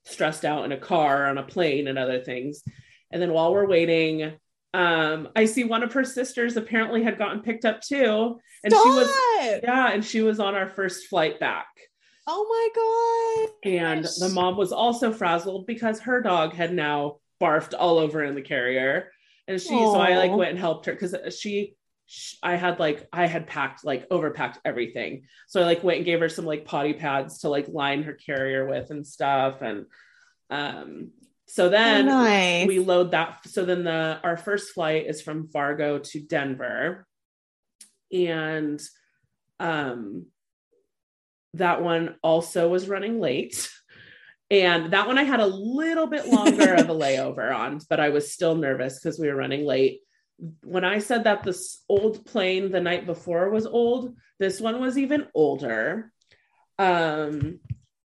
[0.06, 2.64] stressed out in a car on a plane and other things.
[3.12, 4.34] And then while we're waiting
[4.76, 8.90] um i see one of her sisters apparently had gotten picked up too and she
[8.90, 9.10] was
[9.64, 11.68] yeah and she was on our first flight back.
[12.28, 13.72] Oh my god.
[13.74, 18.36] and the mom was also frazzled because her dog had now barfed all over in
[18.36, 19.12] the carrier.
[19.48, 21.87] And she, so I like went and helped her because she, sh
[22.42, 25.24] I had like, I had packed, like overpacked everything.
[25.48, 28.14] So I like went and gave her some like potty pads to like line her
[28.14, 29.62] carrier with and stuff.
[29.62, 29.86] And
[30.50, 31.12] um,
[31.48, 32.68] so then Oh, nice.
[32.68, 33.40] we load that.
[33.48, 37.06] So then the, our first flight is from Fargo to Denver.
[38.12, 38.82] And
[39.60, 40.28] um,
[41.56, 43.70] that one also was running late.
[44.50, 48.10] And that one I had a little bit longer of a layover on, but I
[48.10, 50.02] was still nervous because we were running late.
[50.64, 54.98] When I said that this old plane the night before was old, this one was
[54.98, 56.12] even older.
[56.78, 57.60] Um,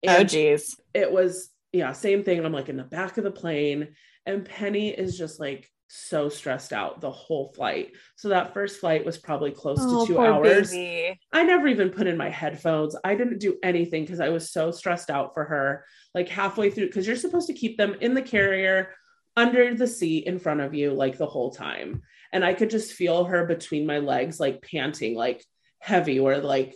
[0.07, 0.79] oh geez.
[0.93, 2.43] it was, yeah, same thing.
[2.43, 3.89] I'm like in the back of the plane,
[4.25, 7.91] and Penny is just like so stressed out the whole flight.
[8.15, 10.71] So that first flight was probably close Oh, to two hours.
[10.71, 11.19] baby.
[11.33, 12.95] I never even put in my headphones.
[13.03, 15.83] I didn't do anything because I was so stressed out for her.
[16.15, 18.93] Like halfway through, because you're supposed to keep them in the carrier
[19.35, 22.01] under the seat in front of you, like the whole time.
[22.33, 25.43] And I could just feel her between my legs, like panting, like
[25.79, 26.75] heavy, or like,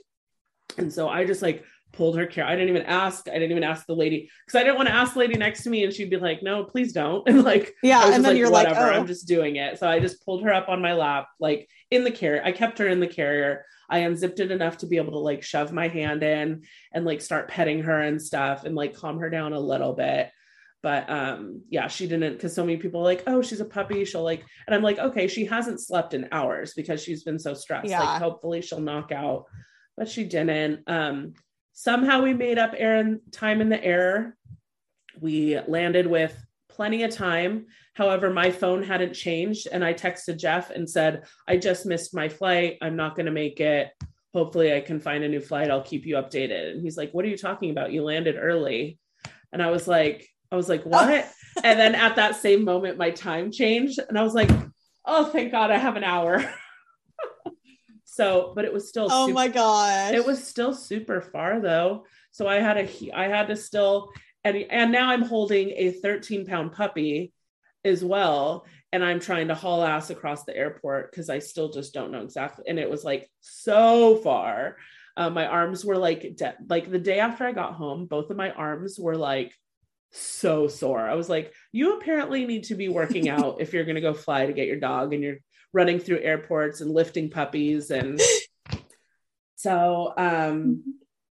[0.77, 1.63] and so I just like
[1.95, 2.45] pulled her care.
[2.45, 3.27] I didn't even ask.
[3.27, 5.63] I didn't even ask the lady because I didn't want to ask the lady next
[5.63, 7.27] to me and she'd be like, no, please don't.
[7.35, 8.95] And like, Yeah, and then you're like, whatever, oh.
[8.95, 9.79] I'm just doing it.
[9.79, 12.41] So I just pulled her up on my lap, like in the carrier.
[12.43, 13.65] I kept her in the carrier.
[13.89, 17.21] I unzipped it enough to be able to like shove my hand in and like
[17.21, 20.31] start petting her and stuff and like calm her down a little bit.
[20.85, 24.05] But um, yeah, she didn't because so many people are like, oh, she's a puppy.
[24.05, 27.55] She'll like, and I'm like, okay, she hasn't slept in hours because she's been so
[27.55, 27.89] stressed.
[27.89, 28.01] Yeah.
[28.01, 29.45] Like, hopefully she'll knock out,
[29.97, 30.81] but she didn't.
[30.85, 31.33] Um,
[31.73, 34.37] somehow we made up air time in the air.
[35.19, 37.65] We landed with plenty of time.
[37.95, 42.29] However, my phone hadn't changed, and I texted Jeff and said, I just missed my
[42.29, 42.77] flight.
[42.83, 43.89] I'm not going to make it.
[44.35, 45.71] Hopefully, I can find a new flight.
[45.71, 46.73] I'll keep you updated.
[46.73, 47.91] And he's like, What are you talking about?
[47.91, 48.99] You landed early.
[49.51, 51.27] And I was like, I was like, what?
[51.63, 53.99] and then at that same moment, my time changed.
[54.07, 54.49] And I was like,
[55.05, 56.43] oh, thank God I have an hour.
[58.05, 60.13] so, but it was still Oh super- my God.
[60.13, 62.05] It was still super far though.
[62.31, 64.11] So I had a I had to still
[64.43, 67.33] and and now I'm holding a 13 pound puppy
[67.83, 68.65] as well.
[68.91, 72.21] And I'm trying to haul ass across the airport because I still just don't know
[72.21, 72.65] exactly.
[72.67, 74.77] And it was like so far.
[75.17, 78.37] Uh, my arms were like de- like the day after I got home, both of
[78.37, 79.53] my arms were like
[80.15, 81.01] so sore.
[81.01, 84.13] I was like, you apparently need to be working out if you're going to go
[84.13, 85.37] fly to get your dog and you're
[85.75, 88.19] running through airports and lifting puppies and
[89.55, 90.83] so um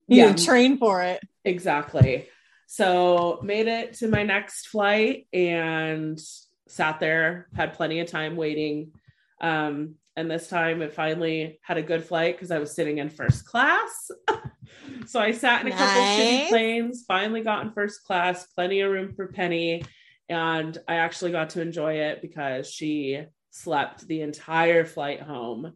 [0.07, 1.21] you yeah train for it.
[1.45, 2.29] exactly
[2.69, 6.21] so made it to my next flight and
[6.69, 8.93] sat there had plenty of time waiting
[9.41, 13.09] um and this time it finally had a good flight because i was sitting in
[13.09, 14.09] first class
[15.09, 16.49] so i sat in a couple shitty Nice.
[16.49, 19.83] planes finally got in first class plenty of room for penny
[20.29, 25.73] and i actually got to enjoy it because she slept the entire flight home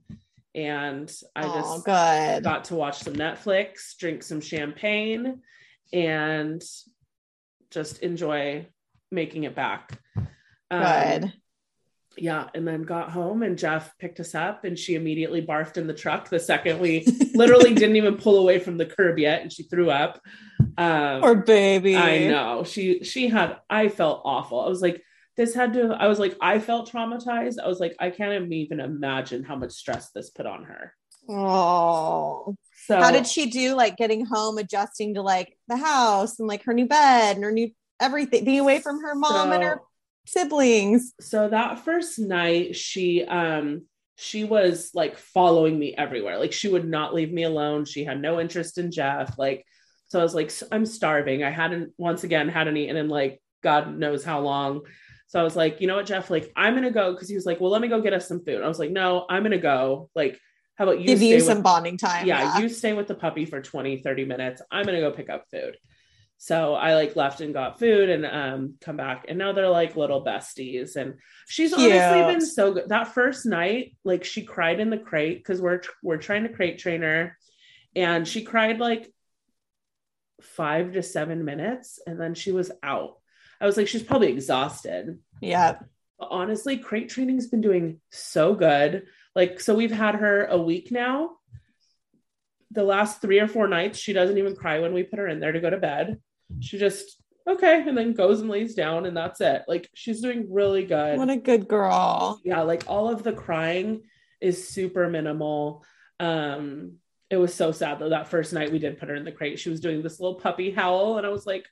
[0.55, 2.45] and i oh, just good.
[2.45, 5.41] got to watch some Netflix, drink some champagne,
[5.93, 6.63] and
[7.71, 8.67] just enjoy
[9.11, 9.99] making it back.
[10.71, 10.83] Um,
[11.21, 11.33] Good.
[12.17, 12.49] Yeah.
[12.55, 15.95] And then got home and Jeff picked us up and she immediately barfed in the
[15.95, 19.63] truck the second we literally didn't even pull away from the curb yet and she
[19.65, 20.21] threw up.
[20.79, 21.97] Um, Poor baby.
[21.97, 22.65] I know.
[22.65, 24.61] She she had I felt awful.
[24.61, 25.03] I was like,
[25.37, 27.57] this had to I was like, I felt traumatized.
[27.63, 30.95] I was like, I can't even imagine how much stress this put on her.
[31.29, 32.57] Oh.
[32.87, 36.65] So How did she do like getting home, adjusting to like the house and like
[36.65, 39.87] her new bed and her new everything, being away from her mom and her So-
[40.27, 41.13] siblings?
[41.21, 43.83] so that first night she um
[44.17, 46.39] she was like following me everywhere.
[46.39, 47.85] Like she would not leave me alone.
[47.85, 49.37] She had no interest in jeff.
[49.39, 49.65] Like
[50.09, 51.43] so i was like i'm starving.
[51.43, 54.83] I hadn't once again hadn't eaten in like god knows how long.
[55.29, 56.31] So i was like you know what jeff?
[56.31, 58.45] Like i'm gonna go because he was like well let me go get us some
[58.45, 58.63] food.
[58.63, 60.09] I was like no i'm gonna go.
[60.15, 60.39] Like
[60.77, 62.27] how about you Give you with- some bonding time.
[62.27, 64.63] yeah, you stay with the puppy for 20 30 minutes.
[64.71, 65.77] I'm gonna go pick up food
[66.43, 69.95] So I like left and got food and um come back and now they're like
[69.95, 71.15] little besties and
[71.47, 72.89] she's honestly been so good.
[72.89, 76.81] That first night, like she cried in the crate because we're we're trying to crate
[76.81, 77.39] train her
[77.95, 79.09] and she cried like
[80.41, 83.19] five to seven minutes and then she was out.
[83.61, 85.21] I was like, she's probably exhausted.
[85.41, 85.79] Yeah.
[86.19, 89.05] But honestly, crate training's been doing so good.
[89.37, 91.37] Like, so we've had her a week now.
[92.73, 95.39] The last three or four nights, she doesn't even cry when we put her in
[95.39, 96.19] there to go to bed.
[96.61, 99.63] She just, okay, and then goes and lays down, and that's it.
[99.69, 101.19] Like, she's doing really good.
[101.19, 102.41] What a good girl.
[102.45, 104.03] yeah, like all of the crying
[104.41, 105.85] is super minimal.
[106.21, 106.95] Um,
[107.31, 108.11] it was so sad though.
[108.11, 110.39] That first night we did put her in the crate, she was doing this little
[110.39, 111.67] puppy howl, and I was like,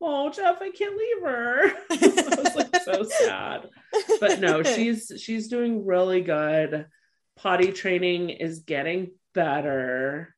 [0.00, 3.68] oh jeff i can't leave her i was like so sad
[4.20, 6.86] but no she's she's doing really good
[7.36, 10.34] potty training is getting better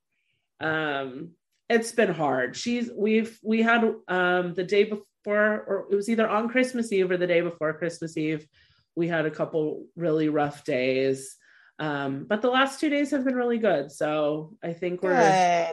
[0.60, 1.30] um
[1.70, 6.28] it's been hard she's we've we had um the day before or it was either
[6.28, 8.46] on christmas eve or the day before christmas eve
[8.94, 11.36] we had a couple really rough days
[11.78, 15.16] um but the last two days have been really good so i think we're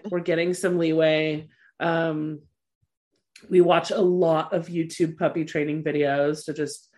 [0.02, 0.12] Good.
[0.12, 2.40] we're getting some leeway um
[3.50, 6.90] we watch a lot of YouTube puppy training videos to just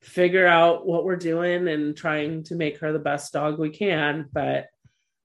[0.00, 4.28] figure out what we're doing and trying to make her the best dog we can.
[4.32, 4.66] But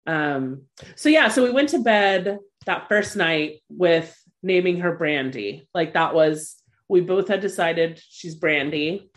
[0.08, 0.64] um,
[0.96, 5.68] so yeah, so we went to bed that first night with naming her Brandy.
[5.74, 6.56] Like that was
[6.88, 9.12] we both had decided she's Brandy.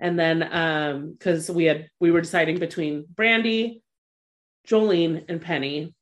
[0.00, 3.82] And then um because we had we were deciding between Brandy,
[4.68, 5.94] Jolene, and Penny.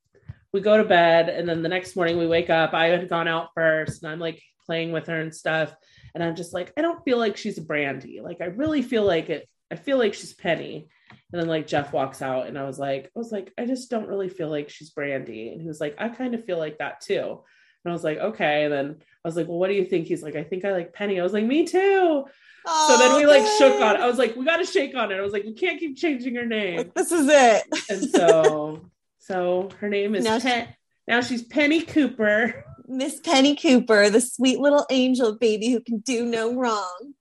[0.51, 2.73] We go to bed and then the next morning we wake up.
[2.73, 5.75] I had gone out first and I'm like playing with her and stuff.
[6.13, 8.21] And I'm just like, I don't feel like she's Brandy.
[8.21, 9.47] Like I really feel like it.
[9.71, 10.87] I feel like she's Penny.
[11.31, 13.89] And then like Jeff walks out and I was like, I was like, I just
[13.89, 15.49] don't really feel like she's Brandy.
[15.49, 17.41] And he was like, I kind of feel like that too.
[17.85, 18.63] And I was like, okay.
[18.63, 20.07] And then I was like, well, what do you think?
[20.07, 21.19] He's like, I think I like Penny.
[21.19, 22.25] I was like, me too.
[22.67, 24.01] so then we like shook on it.
[24.01, 25.17] I was like, we got to shake on it.
[25.17, 26.77] I was like, we can't keep changing her name.
[26.77, 27.63] Like, this is it.
[27.89, 28.89] And so,
[29.19, 30.67] so her name is Now Pen.
[31.07, 32.65] Now she's Penny Cooper.
[32.87, 37.14] Miss Penny Cooper, the sweet little angel baby who can do no wrong.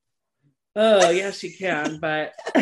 [0.76, 2.32] Oh, yeah, she can, but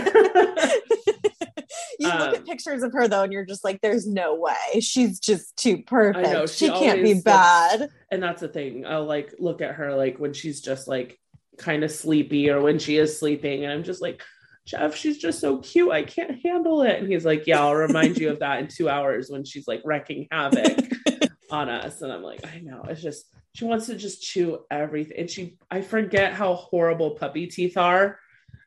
[1.99, 4.81] you look Um, at pictures of her though, and you're just like, there's no way.
[4.81, 6.29] She's just too perfect.
[6.31, 7.91] know, she, she can't be looks- bad.
[8.11, 8.85] and that's the thing.
[8.87, 11.19] I'll like look at her like when she's just like
[11.59, 14.23] kind of sleepy or when she is sleeping, and I'm just like,
[14.67, 15.91] Jeff, she's just so cute.
[15.91, 16.99] I can't handle it.
[17.01, 19.83] And he's like, Yeah, I'll remind you of that in two hours when she's like
[19.85, 20.79] wrecking havoc
[21.51, 22.01] on us.
[22.03, 22.85] And I'm like, I know.
[22.89, 23.25] It's just
[23.55, 25.19] she wants to just chew everything.
[25.19, 28.19] And she I forget how horrible puppy teeth are.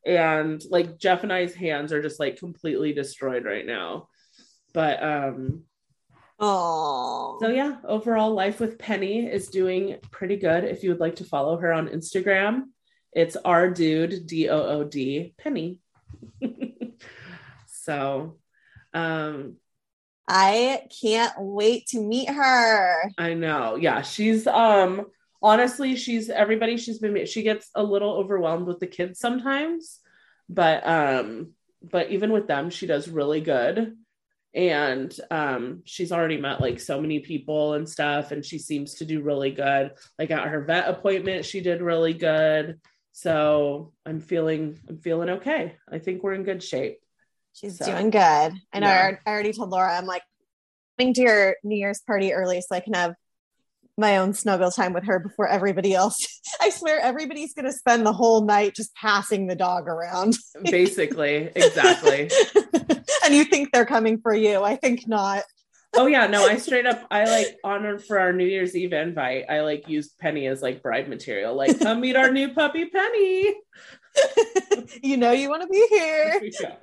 [0.05, 4.09] And like Jeff and I's hands are just like completely destroyed right now.
[4.73, 5.63] But um
[6.37, 10.65] Oh, so yeah, overall life with Penny is doing pretty good.
[10.65, 12.63] If you would like to follow her on Instagram,
[13.13, 15.79] it's our dude D O O D Penny.
[17.67, 18.37] so
[18.93, 19.55] um
[20.27, 23.11] I can't wait to meet her.
[23.17, 23.75] I know.
[23.75, 25.05] Yeah, she's um
[25.41, 29.99] honestly, she's everybody she's been she gets a little overwhelmed with the kids sometimes,
[30.49, 31.51] but um
[31.81, 33.95] but even with them she does really good.
[34.53, 39.05] And um she's already met like so many people and stuff and she seems to
[39.05, 39.91] do really good.
[40.17, 42.79] Like at her vet appointment she did really good.
[43.17, 45.77] So, I'm feeling I'm feeling okay.
[45.89, 46.99] I think we're in good shape.
[47.55, 48.19] She's So, doing good.
[48.21, 48.87] I know.
[48.87, 49.17] I yeah.
[49.25, 50.23] I already told Laura, I'm like
[50.99, 53.15] coming to your New Year's party early so I can have
[53.97, 56.41] my own snuggle time with her before everybody else.
[56.61, 60.35] I swear everybody's going to spend the whole night just passing the dog around.
[60.65, 62.29] Basically, exactly.
[63.23, 64.61] and you think they're coming for you.
[64.61, 65.43] I think not.
[65.97, 69.45] Oh yeah, no, I straight up I like honored for our New Year's Eve invite.
[69.49, 71.55] I like used Penny as like bride material.
[71.55, 73.55] Like, come meet our new puppy Penny.
[75.03, 76.41] you know you want to be here.
[76.61, 76.75] Yeah.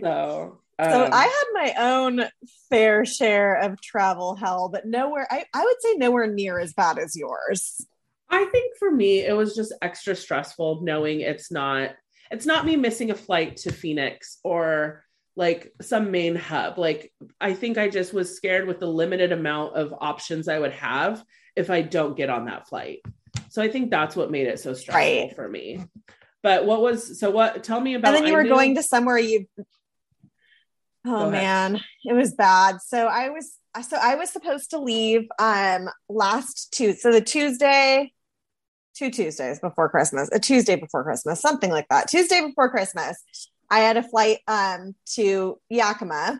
[0.02, 2.24] So, um, So I had my own
[2.70, 6.98] fair share of travel hell, but nowhere I, I would say nowhere near as bad
[6.98, 7.84] as yours.
[8.30, 11.90] I think for me it was just extra stressful knowing it's not
[12.30, 15.04] it's not me missing a flight to Phoenix or
[15.36, 16.78] like some main hub.
[16.78, 20.72] Like I think I just was scared with the limited amount of options I would
[20.72, 21.22] have
[21.56, 23.00] if I don't get on that flight.
[23.50, 25.34] So I think that's what made it so stressful Right.
[25.36, 25.80] for me.
[26.42, 28.74] But what was so what tell me about and then you I were knew- going
[28.76, 29.46] to somewhere you
[31.06, 32.80] oh man it was bad.
[32.80, 33.56] So i was
[33.88, 38.12] so i was supposed to leave um last tuesday so the tuesday
[38.94, 43.24] two tuesdays before christmas a tuesday before christmas something like that tuesday before christmas
[43.70, 46.38] i had a flight um to yakima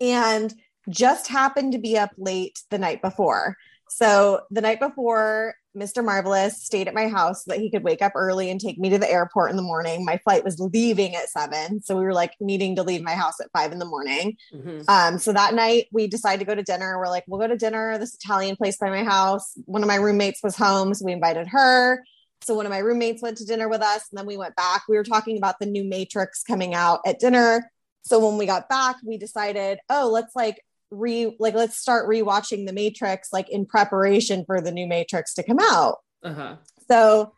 [0.00, 0.54] and
[0.88, 3.56] just happened to be up late the night before.
[3.88, 6.04] So the night before Mr.
[6.04, 8.90] Marvelous stayed at my house so that he could wake up early and take me
[8.90, 10.04] to the airport in the morning.
[10.04, 11.82] My flight was leaving at seven.
[11.82, 14.36] So we were like needing to leave my house at five in the morning.
[14.54, 14.84] Mhm.
[14.88, 16.98] Um, so that night we decided to go to dinner.
[16.98, 19.52] We're like, we'll go to dinner, this Italian place by my house.
[19.66, 22.04] One of my roommates was home, so we invited her.
[22.42, 24.82] So one of my roommates went to dinner with us, and then we went back.
[24.88, 27.70] We were talking about the new Matrix coming out at dinner.
[28.02, 30.60] So when we got back, we decided, oh, let's like
[30.94, 35.42] re like let's start rewatching the Matrix like in preparation for the new Matrix to
[35.42, 35.96] come out.
[36.22, 36.56] Uh-huh.
[36.90, 37.32] So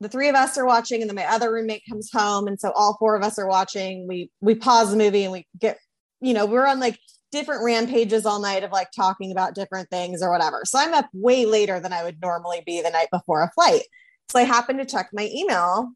[0.00, 2.72] the three of us are watching, and then my other roommate comes home, and so
[2.72, 4.08] all four of us are watching.
[4.08, 5.78] We we pause the movie and we get,
[6.20, 6.98] you know, we're on like
[7.30, 10.62] different rampages all night of like talking about different things or whatever.
[10.64, 13.82] So I'm up way later than I would normally be the night before a flight.
[14.30, 15.90] So I happen to check my email,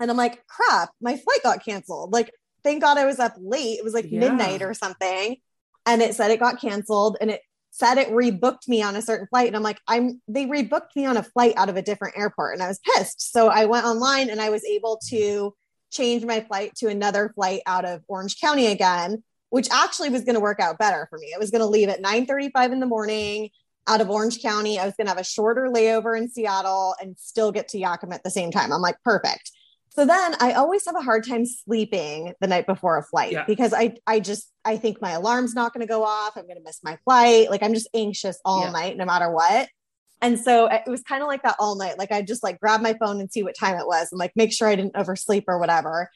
[0.00, 2.12] and I'm like, crap, my flight got canceled.
[2.12, 2.32] Like,
[2.64, 3.78] thank God I was up late.
[3.78, 4.20] It was like Yeah.
[4.20, 5.36] midnight or something,
[5.86, 7.40] and it said it got canceled, and it
[7.76, 11.04] said it rebooked me on a certain flight and I'm like I'm they rebooked me
[11.04, 13.32] on a flight out of a different airport and I was pissed.
[13.32, 15.54] So I went online and I was able to
[15.90, 20.36] change my flight to another flight out of Orange County again, which actually was going
[20.36, 21.28] to work out better for me.
[21.28, 23.50] It was going to leave at 9:35 in the morning
[23.86, 24.78] out of Orange County.
[24.78, 28.14] I was going to have a shorter layover in Seattle and still get to Yakima
[28.14, 28.72] at the same time.
[28.72, 29.52] I'm like perfect.
[29.96, 33.44] So then I always have a hard time sleeping the night before a flight Yeah.
[33.46, 36.36] because I I just I think my alarm's not going to go off.
[36.36, 37.50] I'm going to miss my flight.
[37.50, 38.72] Like I'm just anxious all Yeah.
[38.72, 39.68] night no matter what.
[40.20, 41.98] And so it was kind of like that all night.
[41.98, 44.32] Like I just like grab my phone and see what time it was and like
[44.36, 46.10] make sure I didn't oversleep or whatever.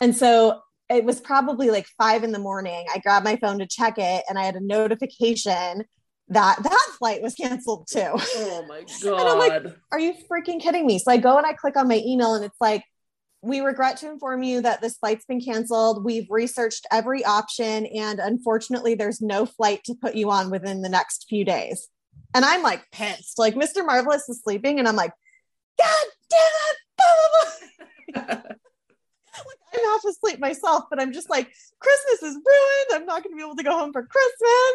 [0.00, 2.86] And so it was probably like five in the morning.
[2.94, 5.84] I grabbed my phone to check it and I had a notification
[6.28, 8.12] that that flight was canceled too.
[8.14, 9.76] Oh my I'm like, god.
[9.92, 10.98] Are you freaking kidding me?
[10.98, 12.82] So I go and I click on my email and it's like,
[13.46, 16.04] we regret to inform you that this flight's been canceled.
[16.04, 20.88] We've researched every option and unfortunately there's no flight to put you on within the
[20.88, 21.88] next few days.
[22.34, 23.38] And I'm like pissed.
[23.38, 23.86] Like Mr.
[23.86, 25.12] Marvelous is sleeping and I'm like,
[25.78, 26.40] God damn
[26.70, 26.76] it.
[28.16, 28.42] Blah, blah, blah.
[29.74, 32.94] I'm half asleep myself, but I'm just like, Christmas is ruined.
[32.94, 34.72] I'm not going to be able to go home for Christmas.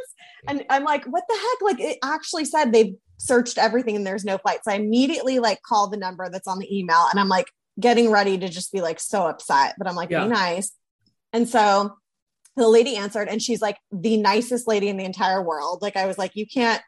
[0.47, 1.61] And I'm like, what the heck?
[1.61, 4.67] Like it actually said they've searched everything and there's no flights.
[4.67, 7.51] I immediately like call the number that's on the email and I'm like
[7.81, 10.23] getting ready to just be like so upset, but I'm like, Yeah.
[10.23, 10.71] be nice.
[11.33, 11.95] And so
[12.55, 15.81] the lady answered and she's like the nicest lady in the entire world.
[15.81, 16.81] Like I was like, you can't,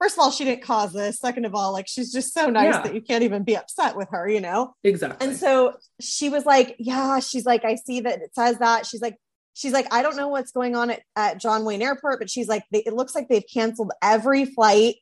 [0.00, 1.18] first of all, she didn't cause this.
[1.20, 2.82] Second of all, like she's just so nice Yeah.
[2.82, 4.74] that you can't even be upset with her, you know?
[4.82, 5.26] Exactly.
[5.26, 8.86] And so she was like, Yeah, she's like, I see that it says that.
[8.86, 9.16] She's like,
[9.52, 12.48] She's like, I don't know what's going on at, at John Wayne Airport, but she's
[12.48, 14.94] like, they, it looks like they've canceled every flight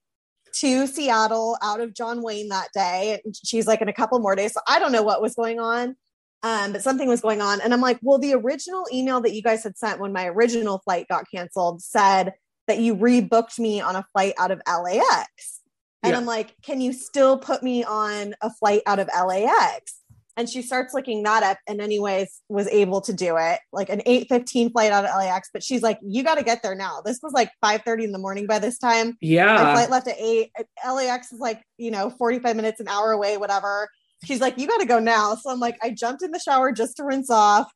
[0.55, 3.21] to Seattle out of John Wayne that day.
[3.25, 4.53] And she's like, in a couple more days.
[4.53, 5.97] So I don't know what was going on,
[6.43, 7.61] um, but something was going on.
[7.61, 10.79] And I'm like, Well, the original email that you guys had sent when my original
[10.79, 12.35] flight got canceled said
[12.67, 15.61] that you rebooked me on a flight out of LAX.
[16.03, 16.19] And Yeah.
[16.19, 19.97] I'm like, can you still put me on a flight out of LAX?
[20.39, 24.01] And she starts looking that up and anyways was able to do it, like an
[24.07, 25.51] 8:15 flight out of LAX.
[25.53, 27.03] But she's like, you got to get there now.
[27.05, 29.17] This was like 5:30 in the morning by this time.
[29.21, 30.53] Yeah my flight left at eight.
[30.87, 33.89] LAX is like, you know, 45 minutes, an hour away, whatever.
[34.25, 35.35] She's like, you got to go now.
[35.35, 37.69] So I'm like, I jumped in the shower just to rinse off.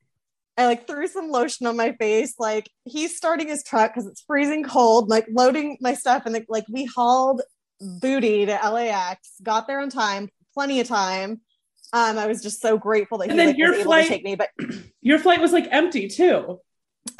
[0.57, 2.35] I like threw some lotion on my face.
[2.39, 6.27] Like he's starting his truck because it's freezing cold, like loading my stuff.
[6.27, 7.43] And like, like we hauled
[7.81, 11.41] booty to LAX, got there on time, plenty of time.
[11.93, 14.09] Um, I was just so grateful that And he then like, your was able to
[14.09, 14.35] take me.
[14.37, 14.51] But
[15.03, 16.59] Your flight was like empty too.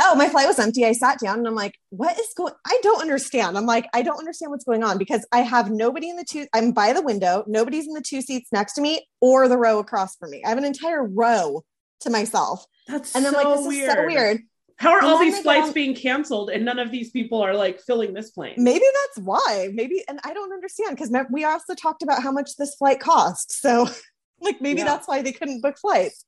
[0.01, 0.85] oh, my flight was empty.
[0.87, 2.55] I sat down and I'm like, what is going?
[2.65, 3.59] I don't understand.
[3.59, 6.47] I'm like, I don't understand what's going on because I have nobody in the two.
[6.55, 7.45] I'm by the window.
[7.47, 10.43] Nobody's in the two seats next to me or the row across from me.
[10.45, 11.65] I have an entire row
[12.01, 13.89] to myself, That's and I'm so like, this weird.
[13.89, 14.41] is so weird.
[14.77, 17.55] How are And all these flights on- being canceled and none of these people are
[17.55, 18.55] like filling this plane?
[18.57, 19.69] Maybe that's why.
[19.73, 23.53] Maybe, and I don't understand because we also talked about how much this flight cost.
[23.61, 23.87] So,
[24.43, 24.85] like, maybe Yeah.
[24.85, 26.25] that's why they couldn't book flights.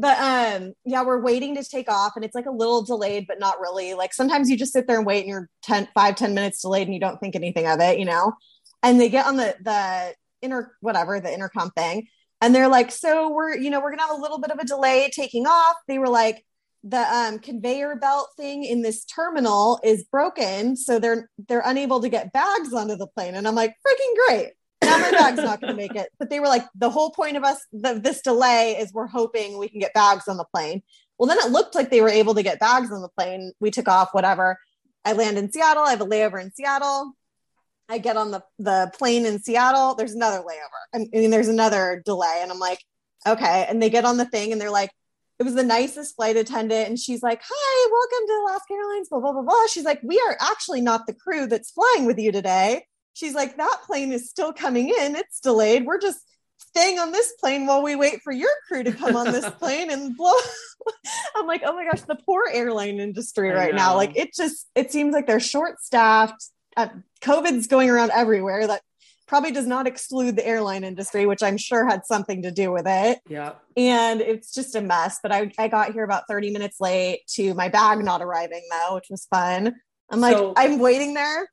[0.00, 3.40] But um, yeah, we're waiting to take off, and it's like a little delayed, but
[3.40, 3.94] not really.
[3.94, 6.86] Like sometimes you just sit there and wait, and you're 10, 5, 10 minutes delayed,
[6.86, 8.32] and you don't think anything of it, you know.
[8.82, 12.06] And they get on the the inter whatever the intercom thing,
[12.40, 14.64] and they're like, "So we're you know we're gonna have a little bit of a
[14.64, 16.44] delay taking off." They were like,
[16.84, 22.08] the um, conveyor belt thing in this terminal is broken, so they're they're unable to
[22.08, 23.34] get bags onto the plane.
[23.34, 24.52] And I'm like, freaking great.
[24.88, 26.08] Now my bag's not going to make it.
[26.18, 29.58] But they were like, the whole point of us the, this delay is we're hoping
[29.58, 30.82] we can get bags on the plane.
[31.18, 33.52] Well, then it looked like they were able to get bags on the plane.
[33.60, 34.58] We took off, whatever.
[35.04, 35.84] I land in Seattle.
[35.84, 37.12] I have a layover in Seattle.
[37.88, 39.94] I get on the the plane in Seattle.
[39.94, 40.94] There's another layover.
[40.94, 42.80] I mean, there's another delay, and I'm like,
[43.26, 43.66] okay.
[43.68, 44.90] And they get on the thing, and they're like
[45.38, 46.88] it was the nicest flight attendant.
[46.88, 49.66] And she's like, Hi, welcome to Alaska Airlines, blah, blah, blah, blah.
[49.70, 52.84] She's like, We are actually not the crew that's flying with you today.
[53.18, 55.16] She's like, that plane is still coming in.
[55.16, 55.84] It's delayed.
[55.84, 56.20] We're just
[56.56, 59.90] staying on this plane while we wait for your crew to come on this plane
[59.90, 60.32] and blow.
[61.36, 63.96] I'm like, oh my gosh, the poor airline industry right now.
[63.96, 66.44] Like it just, it seems like they're short staffed.
[66.76, 66.88] Uh,
[67.20, 68.66] COVID's going around everywhere.
[68.66, 68.82] That
[69.26, 72.86] probably does not exclude the airline industry, which I'm sure had something to do with
[72.86, 73.18] it.
[73.28, 73.54] Yeah.
[73.76, 75.18] And it's just a mess.
[75.22, 78.94] But I, I got here about 30 minutes late to my bag not arriving though,
[78.94, 79.74] which was fun.
[80.10, 81.48] I'm like, So- I'm waiting there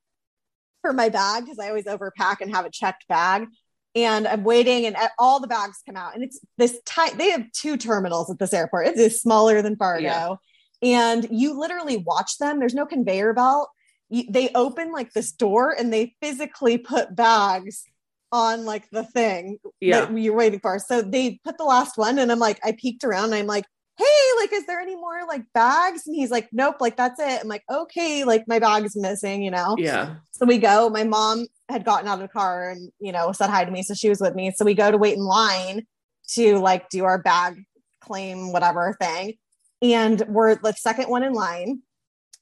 [0.85, 3.47] for my bag because I always overpack and have a checked bag.
[3.95, 6.13] And I'm waiting, and all the bags come out.
[6.15, 7.17] And it's this tight.
[7.17, 8.87] They have two terminals at this airport.
[8.87, 10.35] It is smaller than Fargo, Yeah.
[10.83, 12.59] and you literally watch them.
[12.59, 13.69] There's no conveyor belt.
[14.09, 17.83] You, they open like this door, and they physically put bags
[18.33, 20.01] on like the thing Yeah.
[20.01, 20.77] that you're waiting for.
[20.77, 23.65] So they put the last one, and I'm like, I peeked around, and I'm like,
[23.97, 24.05] hey,
[24.39, 26.05] like, is there any more like bags?
[26.05, 27.41] And he's like, nope, like that's it.
[27.41, 29.75] I'm like, okay, like my bag's missing, you know.
[29.77, 30.15] Yeah.
[30.31, 30.89] So we go.
[30.89, 33.83] My mom had gotten out of the car and you know said hi to me,
[33.83, 34.51] so she was with me.
[34.55, 35.85] So we go to wait in line
[36.33, 37.63] to like do our bag
[38.01, 39.35] claim whatever thing,
[39.81, 41.81] and we're the second one in line,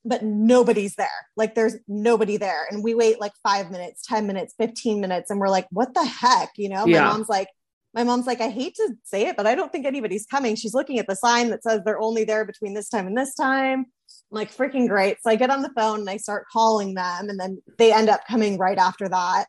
[0.04, 1.08] but nobody's there.
[1.38, 5.39] Like there's nobody there, and we wait like five minutes, ten minutes, fifteen minutes, and
[5.39, 6.86] we're like, what the heck, you know?
[6.86, 7.01] Yeah.
[7.01, 7.49] My mom's like.
[7.94, 10.56] My mom's like, I hate to say it, but I don't think anybody's coming.
[10.56, 13.36] She's looking at the sign that says they're only there between this time and this
[13.36, 13.80] time.
[13.80, 13.86] I'm
[14.32, 15.18] like freaking great.
[15.22, 18.10] So I get on the phone and I start calling them, and then they end
[18.10, 19.46] up coming right after that.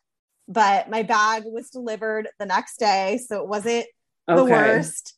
[0.47, 3.87] But my bag was delivered the next day, so it wasn't
[4.27, 5.15] the worst.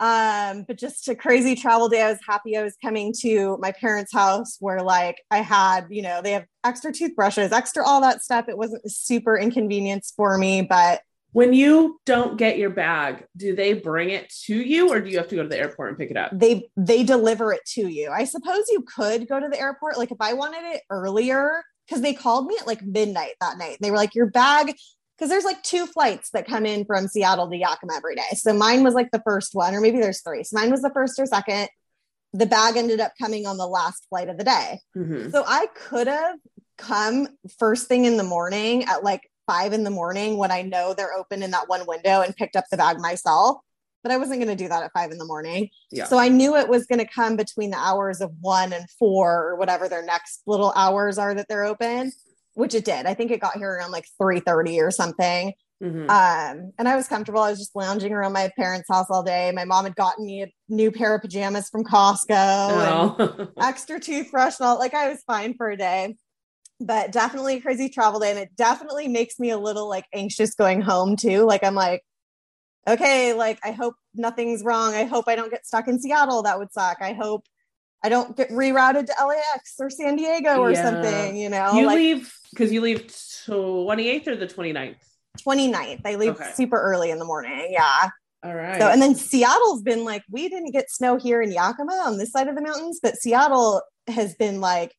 [0.00, 2.02] Um, but just a crazy travel day.
[2.02, 6.02] I was happy I was coming to my parents' house where like I had, you
[6.02, 8.46] know, they have extra toothbrushes, extra all that stuff.
[8.48, 11.00] It wasn't a super inconvenience for me, but
[11.34, 15.18] When you don't get your bag, do they bring it to you or do you
[15.18, 16.30] have to go to the airport and pick it up?
[16.32, 18.08] they they deliver it to you.
[18.10, 22.02] I suppose you could go to the airport like if I wanted it earlier because
[22.02, 23.78] they called me at like midnight that night.
[23.80, 24.76] They were like your bag
[25.18, 28.22] because there's like two flights that come in from Seattle to Yakima every day.
[28.34, 30.44] So mine was like the first one or maybe there's three.
[30.44, 31.68] So mine was the first or second.
[32.32, 34.78] The bag ended up coming on the last flight of the day.
[34.96, 35.32] Mhm.
[35.32, 36.36] So I could have
[36.78, 37.26] come
[37.58, 41.14] first thing in the morning at like five in the morning when I know they're
[41.14, 43.58] open in that one window and picked up the bag myself.
[44.02, 45.70] But I wasn't going to do that at five in the morning.
[45.90, 46.04] Yeah.
[46.04, 49.48] So I knew it was going to come between the hours of one and four
[49.48, 52.12] or whatever their next little hours are that they're open,
[52.52, 53.06] which it did.
[53.06, 55.54] I think it got here around like 3:30 or something.
[55.82, 56.02] Mhm.
[56.08, 57.40] Um, and I was comfortable.
[57.40, 59.50] I was just lounging around my parents' house all day.
[59.54, 63.48] My mom had gotten me a new pair of pajamas from Costco and Oh.
[63.58, 66.14] extra toothbrush and all like I was fine for a day.
[66.80, 68.30] But definitely crazy travel day.
[68.30, 71.44] And it definitely makes me a little like anxious going home too.
[71.44, 72.02] Like I'm like,
[72.86, 74.94] okay, like I hope nothing's wrong.
[74.94, 76.42] I hope I don't get stuck in Seattle.
[76.42, 76.98] That would suck.
[77.00, 77.44] I hope
[78.02, 80.82] I don't get rerouted to LAX or San Diego or Yeah.
[80.82, 84.96] something, you know, you like leave because you leave 28th or the 29th.
[85.40, 86.00] 29th.
[86.04, 86.50] I leave Okay.
[86.54, 87.68] super early in the morning.
[87.70, 88.10] Yeah.
[88.44, 88.78] All right.
[88.78, 92.30] So, and then Seattle's been like, we didn't get snow here in Yakima on this
[92.30, 94.94] side of the mountains, but Seattle has been like,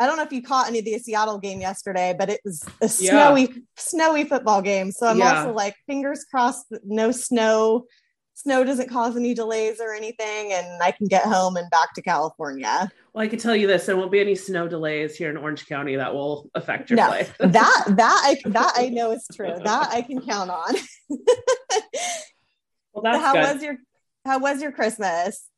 [0.00, 2.62] I don't know if you caught any of the Seattle game yesterday, but it was
[2.82, 2.88] a Yeah.
[2.88, 4.90] snowy, snowy football game.
[4.90, 5.38] So I'm Yeah.
[5.38, 7.84] also like, fingers crossed, that no snow.
[8.36, 12.02] Snow doesn't cause any delays or anything, and I can get home and back to
[12.02, 12.90] California.
[13.12, 15.66] well, I can tell you this: there won't be any snow delays here in Orange
[15.66, 17.32] County that will affect your No, flight.
[17.38, 19.54] That that I that I know is true.
[19.62, 20.74] That I can count on.
[22.92, 23.54] well, So how good.
[23.54, 23.76] was your
[24.26, 25.48] how was your Christmas?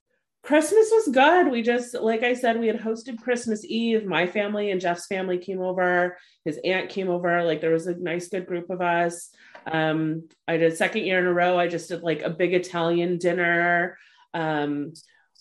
[0.46, 1.50] Christmas was good.
[1.50, 4.06] We just, like I said, we had hosted Christmas Eve.
[4.06, 6.16] My family and Jeff's family came over.
[6.44, 7.42] His aunt came over.
[7.42, 9.30] Like there was a nice, good group of us.
[9.66, 11.58] Um, I did second year in a row.
[11.58, 13.98] I just did like a big Italian dinner.
[14.34, 14.92] Um,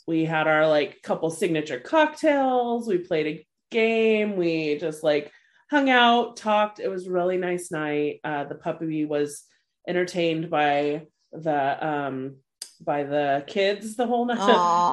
[0.08, 2.88] we had our like couple signature cocktails.
[2.88, 4.38] We played a game.
[4.38, 5.32] We just like
[5.70, 6.80] hung out, talked.
[6.80, 8.22] It was a really nice night.
[8.24, 9.44] Uh, the puppy was
[9.88, 12.38] entertained by the um
[12.86, 14.38] by the kids the whole night.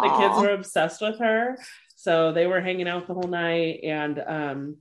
[0.03, 1.57] the kids were obsessed with her.
[1.97, 3.81] So they were hanging out the whole night.
[3.85, 4.77] And um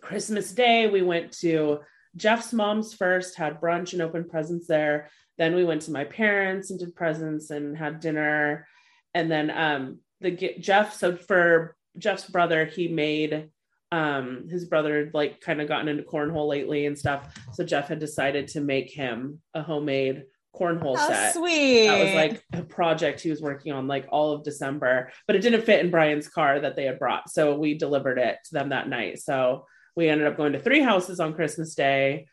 [0.00, 1.80] Christmas Day, we went to
[2.14, 5.08] Jeff's mom's first, had brunch and opened presents there.
[5.38, 8.68] Then we went to my parents and did presents and had dinner.
[9.14, 10.30] And then um the
[10.60, 13.50] Jeff, so for Jeff's brother, he made
[13.90, 17.34] um his brother had, like kind of gotten into cornhole lately and stuff.
[17.54, 20.24] So Jeff had decided to make him a homemade
[20.54, 21.34] cornhole set.
[21.34, 21.86] sweet.
[21.86, 25.40] That was like a project he was working on like all of December, but it
[25.40, 27.30] didn't fit in Brian's car that they had brought.
[27.30, 29.20] So we delivered it to them that night.
[29.20, 32.26] So we ended up going to three houses on Christmas Day.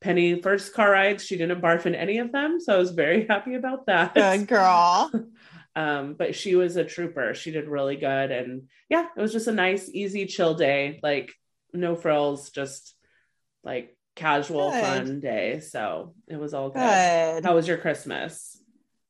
[0.00, 2.60] Penny first car rides, she didn't barf in any of them.
[2.60, 4.14] So I was very happy about that.
[4.14, 5.10] good girl.
[5.76, 7.34] Um, but she was a trooper.
[7.34, 8.30] She did really good.
[8.30, 11.00] And yeah, it was just a nice, easy, chill day.
[11.02, 11.32] Like
[11.72, 12.94] no frills, just
[13.64, 14.80] like casual, Good.
[14.80, 15.60] fun day.
[15.60, 16.80] So it was all good.
[16.80, 17.44] Good.
[17.44, 18.60] How was your Christmas?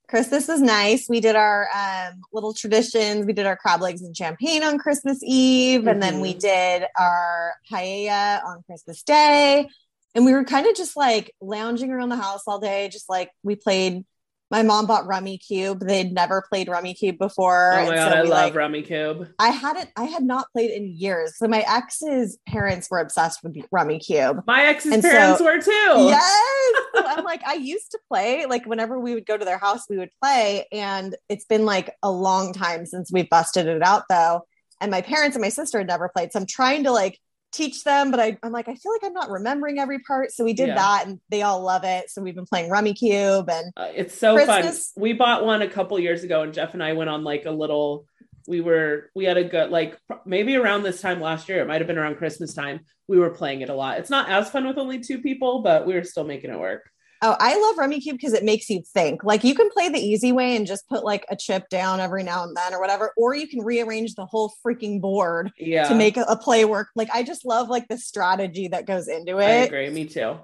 [0.07, 1.09] Christmas was nice.
[1.09, 3.25] We did our um, little traditions.
[3.25, 6.41] We did our crab legs and champagne on Christmas Eve, and then we Mhm.
[6.41, 9.67] did our paella on Christmas Day.
[10.15, 12.89] And we were kind of just like lounging around the house all day.
[12.89, 14.05] Just like we played.
[14.51, 15.81] My mom bought Rummikub.
[15.81, 17.73] They'd never played Rummikub before.
[17.73, 19.33] Oh my so god, I we, love like, Rummikub.
[19.39, 19.91] I hadn't.
[19.97, 21.37] I had not played in years.
[21.39, 24.45] So my ex's parents were obsessed with Rummikub.
[24.47, 25.71] My ex's And parents so- were too.
[26.09, 26.41] Yes.
[26.95, 29.83] So I'm like, I used to play, like, whenever we would go to their house,
[29.91, 30.67] we would play.
[30.71, 34.43] And it's been like a long time since we've busted it out, though.
[34.81, 36.31] And my parents and my sister had never played.
[36.33, 37.19] So I'm trying to like
[37.55, 40.33] teach them, but I, I'm like, I feel like I'm not remembering every part.
[40.33, 40.75] So we did Yeah.
[40.75, 42.11] that and they all love it.
[42.11, 45.03] So we've been playing Rummikub and Uh, it's so Christmas- fun.
[45.03, 47.51] We bought one a couple years ago, and Jeff and I went on like a
[47.51, 48.07] little.
[48.47, 49.97] We were we had a good like
[50.27, 51.63] maybe around this time last year.
[51.63, 52.81] It might have been around Christmas time.
[53.09, 53.99] We were playing it a lot.
[53.99, 56.91] It's not as fun with only two people, but we were still making it work.
[57.27, 59.25] Oh, I love Rummikub because it makes you think.
[59.25, 62.23] Like you can play the easy way and just put like a chip down every
[62.23, 65.95] now and then or whatever, or you can rearrange the whole freaking board Yeah, to
[65.95, 66.89] make a, a play work.
[66.95, 69.43] Like I just love like the strategy that goes into it.
[69.43, 69.89] I agree.
[69.89, 70.37] Me too.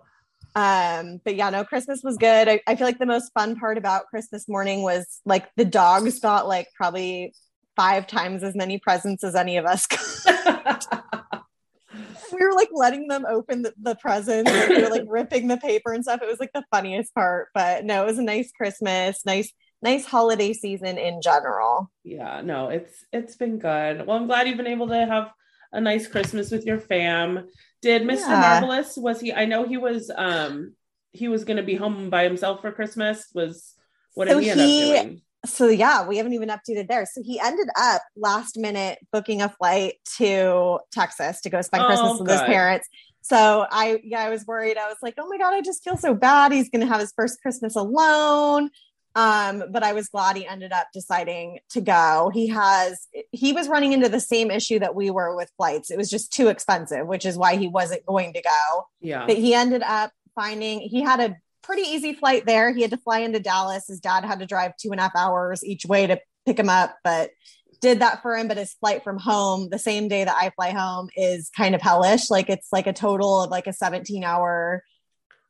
[0.55, 2.49] Um, but yeah, no, Christmas was good.
[2.49, 6.19] I, I feel like the most fun part about Christmas morning was like the dogs
[6.19, 7.35] got like probably
[7.77, 9.87] five times as many presents as any of us
[10.27, 10.87] got.
[12.39, 15.57] we were like letting them open the, the presents and we were like ripping the
[15.57, 16.23] paper and stuff.
[16.23, 17.49] It was like the funniest part.
[17.55, 19.53] But no, it was a nice Christmas, nice,
[19.83, 21.91] nice holiday season in general.
[22.05, 24.07] yeah, no, it's it's been good.
[24.07, 25.33] Well, I'm glad you've been able to have
[25.73, 27.49] a nice Christmas with your fam.
[27.83, 28.29] Did Mr.
[28.29, 28.41] Yeah.
[28.41, 29.33] Marvelous was he?
[29.33, 30.11] I know he was.
[30.15, 30.75] Um,
[31.13, 33.27] he was going to be home by himself for Christmas.
[33.35, 33.75] Was
[34.15, 35.23] what did So he end he- up doing?
[35.47, 37.07] So yeah, we haven't even updated there.
[37.07, 41.87] So he ended up last minute booking a flight to Texas to go spend Oh,
[41.87, 42.89] Christmas with his parents.
[43.23, 44.77] So I yeah, I was worried.
[44.77, 46.53] I was like, oh my God, I just feel so bad.
[46.53, 48.71] He's gonna have his first Christmas alone.
[49.17, 52.31] Um, but I was glad he ended up deciding to go.
[52.33, 55.91] He has he was running into the same issue that we were with flights.
[55.91, 59.27] It was just too expensive, which is why he wasn't going to go Yeah.
[59.27, 62.73] but he ended up finding he had a pretty easy flight there.
[62.73, 63.87] He had to fly into Dallas.
[63.87, 66.69] His dad had to drive two and a half hours each way to pick him
[66.69, 67.31] up, but
[67.81, 68.49] did that for him.
[68.49, 71.83] But his flight from home, the same day that I fly home, is kind of
[71.83, 72.31] hellish.
[72.31, 74.83] Like it's like a total of like a 17 hour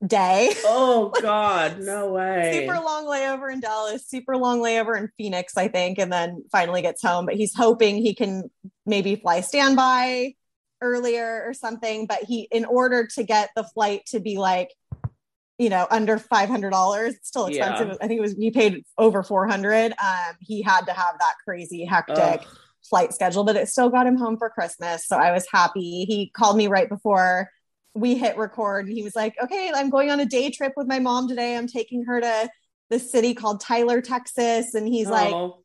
[0.04, 0.52] day.
[0.64, 2.66] Oh God, no way.
[2.66, 6.82] Super long layover in Dallas, super long layover in Phoenix, I think, and then finally
[6.82, 7.26] gets home.
[7.26, 8.50] But he's hoping he can
[8.86, 10.34] maybe fly standby
[10.80, 12.06] earlier or something.
[12.06, 14.70] But he, in order to get the flight to be like,
[15.61, 17.68] you know, under five hundred dollars, it's still Yeah.
[17.68, 17.98] expensive.
[18.00, 19.92] I think it was he paid over four hundred.
[20.02, 22.46] Um, he had to have that crazy hectic Ugh.
[22.88, 25.06] flight schedule, but it still got him home for Christmas.
[25.06, 26.06] So I was happy.
[26.06, 27.50] He called me right before
[27.94, 30.86] we hit record and he was like, Okay, I'm going on a day trip with
[30.88, 31.54] my mom today.
[31.54, 32.48] I'm taking her to
[32.88, 34.74] this city called Tyler, Texas.
[34.74, 35.59] And he's like, Oh,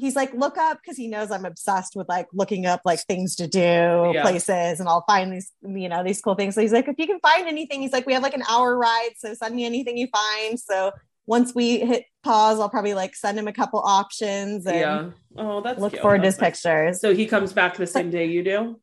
[0.00, 3.36] he's like, look up because he knows I'm obsessed with like looking up like things
[3.36, 4.22] to do, Yeah.
[4.22, 6.54] places, and I'll find these, you know, these cool things.
[6.54, 8.76] So he's like, if you can find anything, he's like, we have like an hour
[8.76, 10.58] ride, so send me anything you find.
[10.58, 10.92] So
[11.26, 15.10] once we hit pause, I'll probably like send him a couple options and yeah.
[15.36, 16.02] Oh, that's look cute.
[16.02, 16.62] forward to his nice.
[16.62, 17.00] pictures.
[17.00, 18.80] So he comes back the same day you do.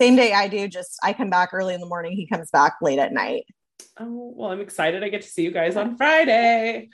[0.00, 2.74] Same day I do, just I come back early in the morning, he comes back
[2.82, 3.44] late at night.
[3.98, 5.02] Oh well, I'm excited.
[5.04, 6.88] I get to see you guys on Friday.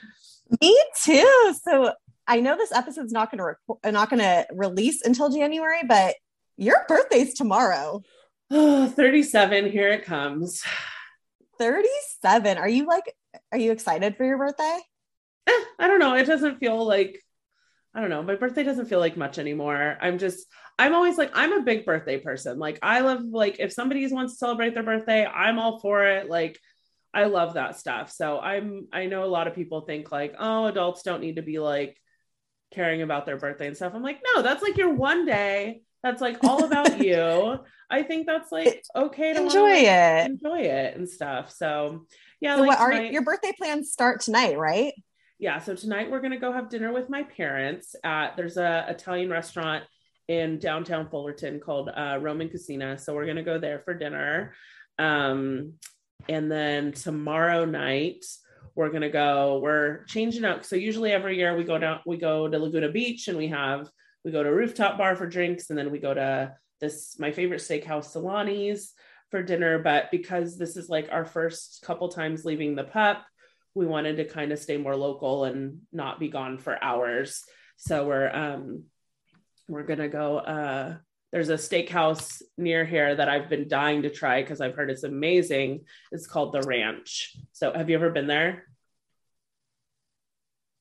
[0.61, 1.53] Me too.
[1.63, 1.93] So
[2.29, 6.15] I know this episode's not going to rec- not going to release until January, but
[6.57, 8.03] your birthday's tomorrow.
[8.51, 9.71] Oh, 37.
[9.71, 10.63] Here it comes.
[11.57, 12.57] 37.
[12.57, 13.15] Are you like,
[13.51, 14.79] are you excited for your birthday?
[15.47, 16.13] Eh, I don't know.
[16.13, 17.19] It doesn't feel like
[17.95, 18.21] I don't know.
[18.21, 19.97] My birthday doesn't feel like much anymore.
[19.99, 20.45] I'm just
[20.77, 22.59] I'm always like I'm a big birthday person.
[22.59, 26.29] Like I love like if somebody wants to celebrate their birthday, I'm all for it.
[26.29, 26.59] Like
[27.13, 28.11] I love that stuff.
[28.11, 31.41] So I'm I know a lot of people think like, "Oh, adults don't need to
[31.41, 31.99] be like
[32.71, 35.81] caring about their birthday and stuff." I'm like, "No, that's like your one day.
[36.03, 37.59] That's like all about you."
[37.91, 40.25] I think that's like okay to wanna, Enjoy like, it.
[40.31, 41.51] enjoy it and stuff.
[41.51, 42.05] So,
[42.39, 44.93] yeah, So like what are tonight- your birthday plans start tonight, right?
[45.41, 48.85] yeah so tonight we're going to go have dinner with my parents at there's a
[48.89, 49.85] italian restaurant
[50.27, 54.53] in downtown fullerton called uh, roman cucina so we're going to go there for dinner
[54.97, 55.71] um,
[56.27, 58.25] and then tomorrow night
[58.79, 62.17] we're going to go we're changing up so usually every year we go down we
[62.17, 63.89] go to laguna beach and we have
[64.23, 67.61] we go to rooftop bar for drinks and then we go to this my favorite
[67.61, 68.93] steakhouse Selanne's
[69.31, 73.25] for dinner but because this is like our first couple times leaving the pup
[73.75, 77.43] we wanted to kind of stay more local and not be gone for hours.
[77.77, 78.83] So we're um
[79.67, 80.97] we're gonna go uh
[81.31, 85.03] there's a steakhouse near here that I've been dying to try because I've heard it's
[85.03, 85.81] amazing.
[86.11, 87.37] It's called the Ranch.
[87.53, 88.65] So have you ever been there?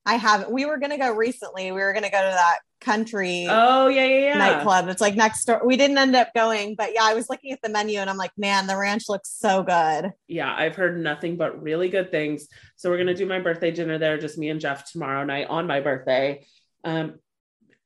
[0.09, 0.51] I haven't.
[0.51, 1.71] We were gonna go recently.
[1.71, 4.39] We were gonna go to that country Oh yeah, yeah, yeah.
[4.39, 4.89] nightclub.
[4.89, 5.61] It's like next door.
[5.67, 8.17] We didn't end up going, but yeah, I was looking at the menu and I'm
[8.17, 10.13] like, man, the ranch looks so good.
[10.27, 12.49] Yeah, I've heard nothing but really good things.
[12.77, 15.67] So we're gonna do my birthday dinner there, just me and Jeff tomorrow night on
[15.67, 16.47] my birthday.
[16.85, 17.19] Um,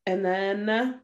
[0.07, 1.01] and then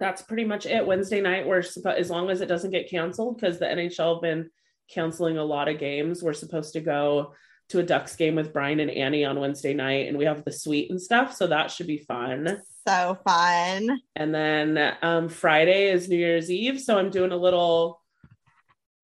[0.00, 0.84] that's pretty much it.
[0.84, 4.22] Wednesday night, we're supposed as long as it doesn't get canceled, because the NHL have
[4.22, 4.50] been
[4.90, 6.24] canceling a lot of games.
[6.24, 7.34] We're supposed to go
[7.68, 10.52] to a Ducks game with Brian and Annie on Wednesday night, and we have the
[10.52, 12.62] suite and stuff, so that should be fun.
[12.86, 14.00] So fun.
[14.16, 18.00] And then um, Friday is New Year's Eve, so I'm doing a little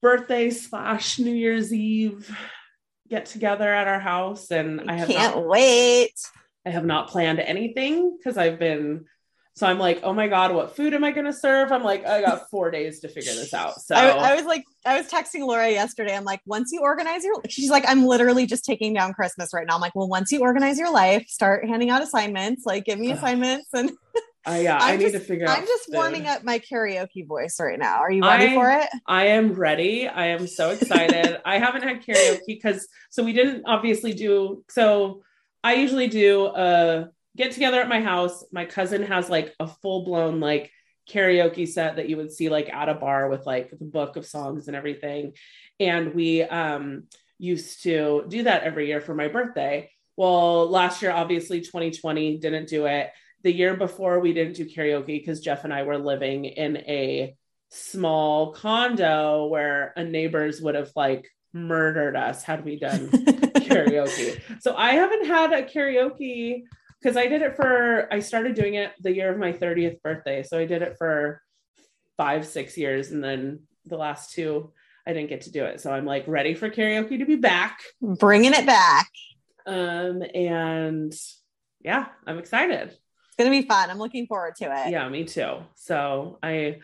[0.02, 2.30] birthday slash New Year's Eve
[3.09, 6.14] get together at our house, and I have Can't not, wait.
[6.66, 9.06] I have not planned anything because I've been.
[9.59, 11.72] So I'm like, oh my god, what food am I going to serve?
[11.72, 13.80] I'm like, I got four days to figure this out.
[13.80, 16.14] So I, I was like, I was texting Laura yesterday.
[16.14, 19.66] I'm like, once you organize your, she's like, I'm literally just taking down Christmas right
[19.66, 19.74] now.
[19.74, 23.11] I'm like, well, once you organize your life, start handing out assignments, like give me
[23.11, 23.66] assignments.
[23.72, 25.59] And uh, I, yeah, I I'm need just- to figure out.
[25.59, 25.96] I'm just food.
[25.96, 27.96] warming up my karaoke voice right now.
[27.96, 28.88] Are you ready I- for it?
[29.09, 30.06] I am ready.
[30.06, 31.40] I am so excited.
[31.44, 35.24] I haven't had karaoke because so we didn't obviously do so
[35.64, 38.45] I usually do a get together at my house.
[38.53, 40.70] My cousin has like a full blown like
[41.09, 44.26] karaoke set that you would see like at a bar with like the book of
[44.26, 45.33] songs and everything.
[45.81, 47.05] And we um
[47.39, 49.91] used to do that every year for my birthday.
[50.16, 53.11] Well, last year obviously 2020 didn't do it.
[53.45, 57.37] The year before we didn't do karaoke because Jeff and I were living in a
[57.70, 64.41] small condo where a neighbors would have like murdered us had we done karaoke.
[64.61, 66.64] So I haven't had a karaoke
[67.01, 70.42] because I did it for I started doing it the year of my 30th birthday.
[70.42, 71.42] So I did it for
[72.16, 74.72] five, six years, and then the last two
[75.07, 75.80] I didn't get to do it.
[75.80, 77.80] So I'm like ready for karaoke to be back.
[78.03, 79.09] Bringing it back.
[79.66, 81.14] Um, and
[81.80, 82.88] yeah, I'm excited.
[82.88, 83.88] It's going to be fun.
[83.88, 84.90] I'm looking forward to it.
[84.90, 85.61] Yeah, me too.
[85.76, 86.80] So I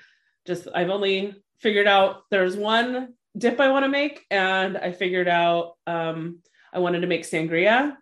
[0.47, 5.29] just I've only figured out there's one dip I want to make, and I figured
[5.29, 6.39] out um
[6.73, 7.97] I wanted to make sangria,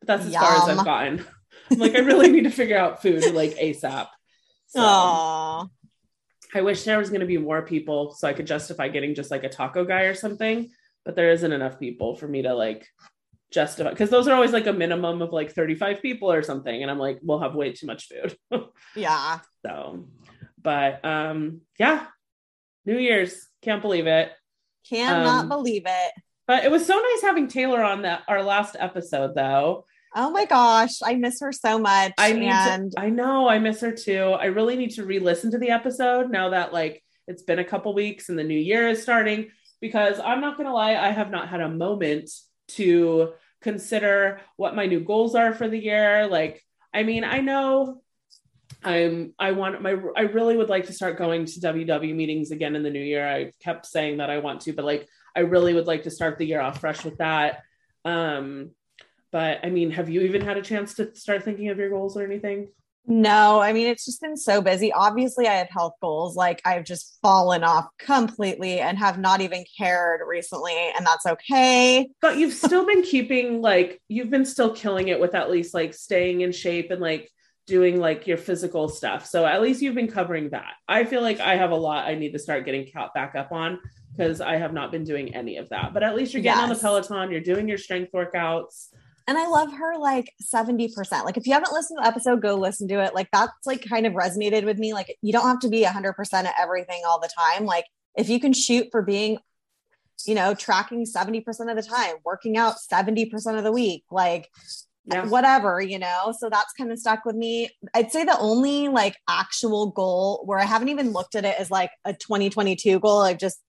[0.00, 1.24] but that's as far as I've gotten.
[1.72, 4.08] I'm like, I really need to figure out food like ASAP.
[4.68, 5.66] So Aw.
[6.54, 9.44] I wish there was gonna be more people so I could justify getting just like
[9.44, 10.70] a taco guy or something,
[11.04, 12.86] but there isn't enough people for me to like
[13.50, 16.82] justify because those are always like a minimum of like 35 people or something.
[16.82, 18.36] And I'm like, we'll have way too much food.
[18.96, 19.38] Yeah.
[19.64, 20.08] So,
[20.60, 22.06] but um, yeah,
[22.84, 24.30] New Year's, can't believe it.
[24.88, 26.12] Cannot Um, believe it.
[26.46, 29.86] But it was so nice having Taylor on that our last episode, though.
[30.14, 31.02] Oh my gosh.
[31.02, 32.12] I miss her so much.
[32.18, 34.36] I need and to, I know I miss her too.
[34.38, 37.94] I really need to re-listen to the episode now that like it's been a couple
[37.94, 39.50] weeks and the new year is starting.
[39.80, 42.30] Because I'm not gonna lie, I have not had a moment
[42.68, 46.28] to consider what my new goals are for the year.
[46.28, 46.62] Like,
[46.94, 48.02] I mean, I know
[48.84, 52.76] I'm I want my I really would like to start going to WW meetings again
[52.76, 53.26] in the new year.
[53.26, 56.38] I kept saying that I want to, but like I really would like to start
[56.38, 57.62] the year off fresh with that.
[58.04, 58.70] Um
[59.32, 62.16] but I mean, have you even had a chance to start thinking of your goals
[62.16, 62.68] or anything?
[63.06, 64.92] no, I mean, it's just been so busy.
[64.92, 66.36] Obviously, I have health goals.
[66.36, 70.76] Like, I've just fallen off completely and have not even cared recently.
[70.96, 72.08] And that's okay.
[72.20, 75.94] But you've still been keeping like you've been still killing it with at least like
[75.94, 77.28] staying in shape and like
[77.66, 79.26] doing like your physical stuff.
[79.26, 80.74] So at least you've been covering that.
[80.86, 83.50] I feel like I have a lot I need to start getting caught back up
[83.50, 83.80] on
[84.16, 85.92] because I have not been doing any of that.
[85.92, 88.88] But at least you're getting on the Peloton, you're doing your strength workouts.
[89.26, 91.24] And I love her like 70%.
[91.24, 93.14] Like, if you haven't listened to the episode, go listen to it.
[93.14, 94.92] Like, that's like kind of resonated with me.
[94.92, 97.64] Like, you don't have to be 100% at everything all the time.
[97.64, 97.84] Like,
[98.16, 99.38] if you can shoot for being,
[100.26, 104.48] you know, tracking 70% of the time, working out 70% of the week, like,
[105.04, 105.26] Yeah.
[105.26, 106.32] whatever, you know?
[106.38, 107.70] So that's kind of stuck with me.
[107.92, 111.72] I'd say the only like actual goal where I haven't even looked at it as
[111.72, 113.60] like a 2022 goal, I've just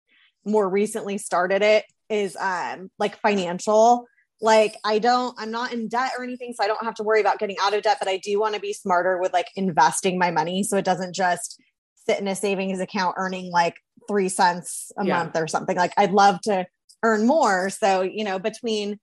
[0.45, 4.05] more recently started it is um like financial.
[4.41, 7.21] Like I don't, I'm not in debt or anything, so I don't have to worry
[7.21, 10.19] about getting out of debt, but I do want to be smarter with like investing
[10.19, 11.61] my money so it doesn't just
[12.05, 13.77] sit in a savings account earning like
[14.07, 15.17] three cents a Yeah.
[15.19, 15.77] month or something.
[15.77, 16.65] Like I'd love to
[17.03, 17.69] earn more.
[17.69, 18.99] So, you know, between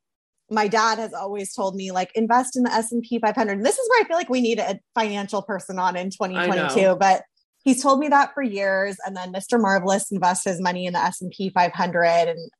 [0.50, 3.64] my dad has always told me like invest in the S&P 500.
[3.64, 7.22] This is where I feel like we need a financial person on in 2022, but
[7.62, 9.60] he's told me that for years and then Mr.
[9.60, 12.50] Marvelous invests his money in the S&P 500 and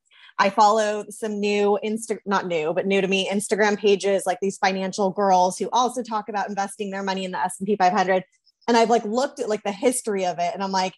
[0.41, 4.57] I follow some new Insta not new but new to me Instagram pages like these
[4.57, 8.23] financial girls who also talk about investing their money in the S&P 500
[8.67, 10.95] and I've like looked at like the history of it and I'm like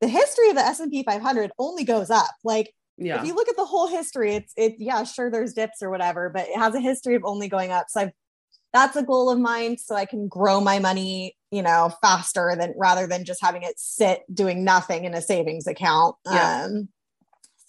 [0.00, 2.30] the history of the S&P 500 only goes up.
[2.44, 3.20] Like Yeah.
[3.20, 6.30] if you look at the whole history, it's it yeah, sure there's dips or whatever,
[6.30, 7.86] but it has a history of only going up.
[7.88, 8.12] So I've
[8.72, 12.74] that's a goal of mine so I can grow my money, you know, faster than
[12.76, 16.16] rather than just having it sit doing nothing in a savings account.
[16.26, 16.64] Yeah.
[16.64, 16.88] Um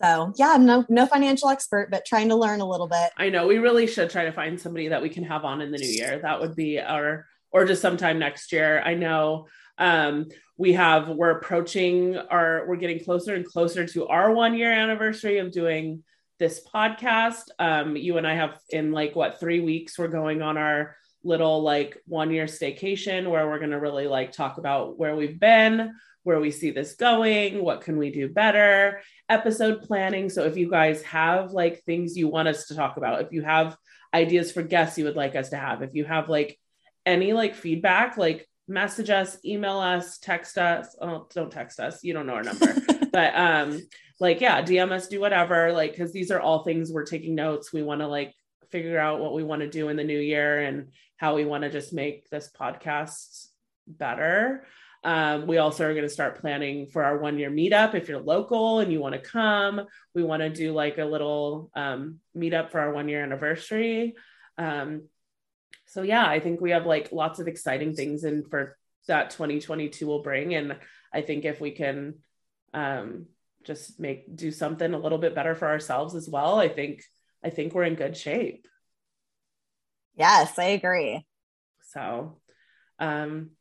[0.02, 3.12] so yeah, no no financial expert, but trying to learn a little bit.
[3.18, 5.72] I know we really should try to find somebody that we can have on in
[5.72, 6.20] the new year.
[6.22, 8.82] That would be our, or just sometime next year.
[8.82, 10.28] I know um,
[10.58, 15.38] we have, we're approaching our, we're getting closer and closer to our one year anniversary
[15.40, 16.04] of doing
[16.40, 17.44] this podcast.
[17.60, 21.62] Um, you and I have in like what, three weeks, we're going on our little
[21.62, 25.94] like one year staycation where we're going to really like talk about where we've been,
[26.24, 30.30] where we see this going, what can we do better, episode planning.
[30.30, 33.42] So if you guys have like things you want us to talk about, if you
[33.42, 33.78] have
[34.14, 36.60] ideas for guests you would like us to have, if you have like
[37.06, 40.96] any like feedback, like message us, email us, text us.
[41.02, 42.04] Oh, don't text us.
[42.04, 42.76] You don't know our number.
[43.12, 43.82] but um
[44.20, 45.72] like yeah, DM us, do whatever.
[45.72, 47.74] Like cuz these are all things we're taking notes.
[47.74, 48.34] We want to like
[48.72, 51.64] figure out what we want to do in the new year and how we want
[51.64, 53.48] to just make this podcast
[53.88, 54.66] better.
[55.06, 57.94] Um, we also are going to start planning for our one year meetup.
[57.94, 59.86] If you're local and you want to come,
[60.16, 64.16] we want to do like a little um, meetup for our one year anniversary.
[64.58, 65.04] Um,
[65.86, 68.76] so yeah, I think we have like lots of exciting things in for
[69.08, 70.56] that 2022 will bring.
[70.56, 70.76] And
[71.14, 72.16] I think if we can
[72.74, 73.28] um,
[73.64, 77.04] just make do something a little bit better for ourselves as well, I think
[77.44, 78.68] I think we're in good shape.
[80.16, 81.26] Yes, I agree.
[81.94, 82.40] So
[82.98, 83.52] um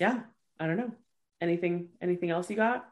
[0.00, 0.20] yeah,
[0.62, 0.92] I don't know.
[1.40, 2.86] Anything anything else you got?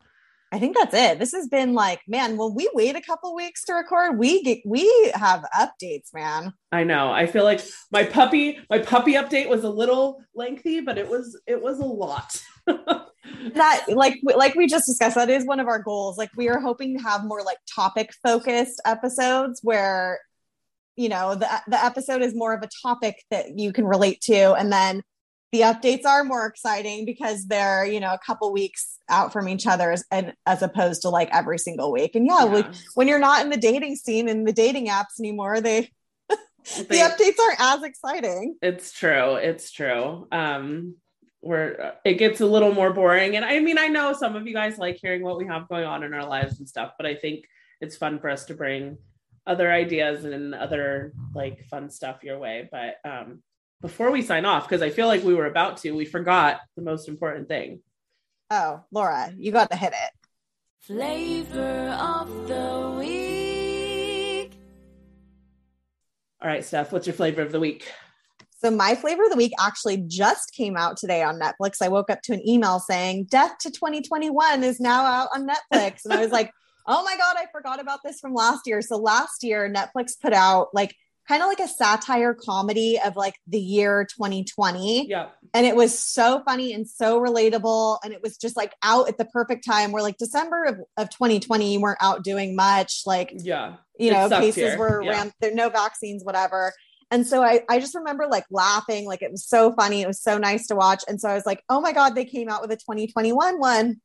[0.50, 1.20] I think that's it.
[1.20, 4.58] This has been like, man, when we wait a couple weeks to record, we get
[4.66, 6.52] we have updates, man.
[6.72, 7.12] I know.
[7.12, 7.60] I feel like
[7.92, 11.84] my puppy my puppy update was a little lengthy, but it was it was a
[11.84, 12.42] lot.
[12.66, 16.58] that like like we just discussed that is one of our goals like we are
[16.58, 20.18] hoping to have more like topic focused episodes where
[20.96, 24.52] you know the the episode is more of a topic that you can relate to
[24.54, 25.02] and then
[25.52, 29.66] the updates are more exciting because they're you know a couple weeks out from each
[29.66, 33.18] other as, and as opposed to like every single week and yeah, like when you're
[33.18, 35.90] not in the dating scene and the dating apps anymore they
[36.76, 39.36] the updates aren't as exciting It's true.
[39.36, 40.28] It's true.
[40.30, 40.96] Um,
[41.40, 43.36] where it gets a little more boring.
[43.36, 45.84] And I mean, I know some of you guys like hearing what we have going
[45.84, 47.46] on in our lives and stuff, but I think
[47.80, 48.98] it's fun for us to bring
[49.46, 52.68] other ideas and other like fun stuff your way.
[52.70, 53.42] But um,
[53.80, 56.82] before we sign off, because I feel like we were about to, we forgot the
[56.82, 57.80] most important thing.
[58.50, 60.10] oh laura you got to hit it
[60.80, 64.58] Flavor of the week.
[66.40, 67.92] All right, Steph, what's your flavor of the week?
[68.62, 71.82] So my flavor of the week actually just came out today on Netflix.
[71.82, 76.00] I woke up to an email saying Death to 2021 is now out on Netflix.
[76.04, 76.50] And I was like,
[76.86, 78.80] oh my God, I forgot about this from last year.
[78.80, 80.96] So last year, Netflix put out like
[81.28, 85.08] kind of like a satire comedy of like the year 2020.
[85.08, 85.28] Yeah.
[85.54, 87.98] And it was so funny and so relatable.
[88.04, 91.10] And it was just like out at the perfect time where like December of, of
[91.10, 93.02] 2020, you weren't out doing much.
[93.06, 93.76] Like Yeah.
[93.98, 94.78] you know, cases here.
[94.78, 95.10] were Yeah.
[95.10, 96.72] ram- there no vaccines, whatever.
[97.12, 100.00] And so I, I just remember like laughing, like it was so funny.
[100.02, 101.02] It was so nice to watch.
[101.08, 104.00] And so I was like, oh my God, they came out with a 2021 one.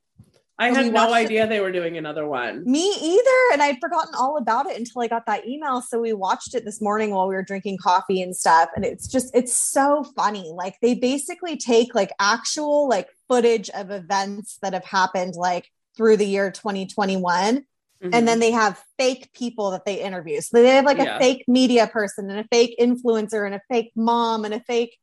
[0.58, 2.64] I had no watched it- idea they were doing another one.
[2.66, 3.54] Me either.
[3.54, 5.82] And I'd forgotten all about it until I got that email.
[5.82, 8.70] So we watched it this morning while we were drinking coffee and stuff.
[8.76, 10.52] And it's just, it's so funny.
[10.56, 16.18] Like they basically take like actual like footage of events that have happened like through
[16.18, 17.66] the year 2021
[18.04, 18.10] Mhm.
[18.14, 20.42] and then they have fake people that they interview.
[20.42, 21.16] So they have like Yeah.
[21.16, 24.98] a fake media person and a fake influencer and a fake mom and a fake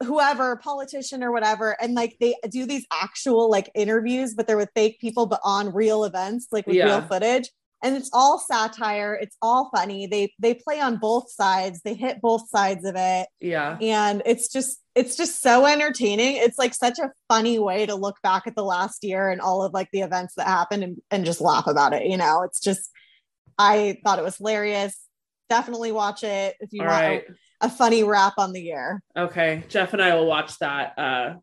[0.00, 4.70] whoever politician or whatever and like they do these actual like interviews but they're with
[4.74, 6.84] fake people but on real events like with Yeah.
[6.86, 7.50] real footage.
[7.82, 9.14] And it's all satire.
[9.14, 10.06] It's all funny.
[10.06, 11.80] They they play on both sides.
[11.82, 13.26] They hit both sides of it.
[13.40, 13.78] Yeah.
[13.80, 16.36] and it's just it's just so entertaining.
[16.36, 19.62] It's like such a funny way to look back at the last year and all
[19.62, 22.42] of like the events that happened and, and just laugh about it you know?
[22.42, 22.90] It's just
[23.58, 24.94] i thought it was hilarious.
[25.48, 27.24] Definitely watch it if you All want right.
[27.60, 29.64] A, funny wrap on the year Okay.
[29.68, 30.98] Jeff and I will watch that.
[30.98, 31.34] Uh,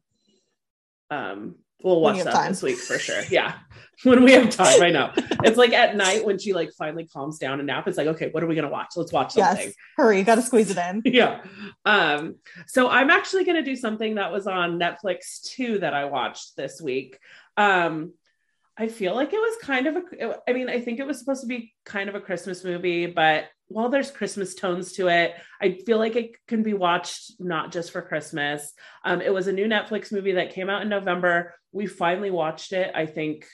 [1.10, 2.52] um, we'll watch that time.
[2.52, 3.22] this week for sure.
[3.30, 3.54] Yeah.
[4.04, 5.12] When we have time, I know.
[5.44, 7.88] It's like at night when she like finally calms down and nap.
[7.88, 8.90] It's like, okay, what are we gonna watch?
[8.96, 9.66] Let's watch something.
[9.66, 11.42] yes hurry you gotta squeeze it in yeah.
[11.84, 12.36] Um,
[12.68, 16.56] so I'm actually going to do something that was on Netflix too that I watched
[16.56, 17.18] this week.
[17.58, 18.14] Um,
[18.78, 21.42] I feel like it was kind of a, I mean, I think it was supposed
[21.42, 25.80] to be kind of a Christmas movie, but while there's Christmas tones to it, I
[25.86, 28.72] feel like it can be watched not just for Christmas.
[29.04, 31.56] Um, it was a new Netflix movie that came out in November.
[31.72, 33.46] We finally watched it, I think,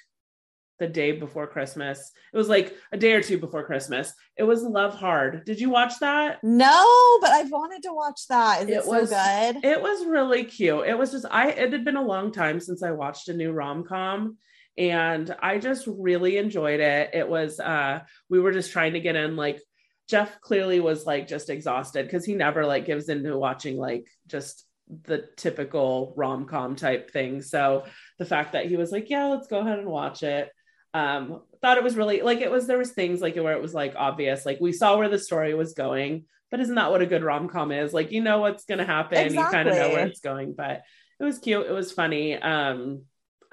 [0.80, 2.12] the day before Christmas.
[2.34, 4.12] It was like a day or two before Christmas.
[4.38, 5.46] It was Love Hard.
[5.46, 6.40] Did you watch that?
[6.44, 6.86] No,
[7.22, 8.64] but I've wanted to watch that.
[8.64, 9.64] Is it, It so was- good?
[9.64, 10.86] It was really cute.
[10.88, 13.52] It was just I it had been a long time since I watched a new
[13.52, 14.38] rom-com
[14.78, 17.12] and I just really enjoyed it.
[17.14, 19.62] It was uh we were just trying to get in like
[20.10, 24.66] Jeff clearly was like just exhausted because he never like gives into watching like just
[25.06, 27.42] the typical rom-com type thing.
[27.42, 27.86] So
[28.20, 30.50] the fact that he was like, "Yeah, let's go ahead and watch it."
[30.94, 33.74] Um thought it was really like it was there was things like where it was
[33.74, 37.08] like obvious like we saw where the story was going, but isn't that what a
[37.08, 37.94] good rom-com is?
[37.94, 40.82] Like you know what's going to happen, you kind of know where it's going, but
[41.20, 42.36] it was cute, it was funny.
[42.36, 43.04] Um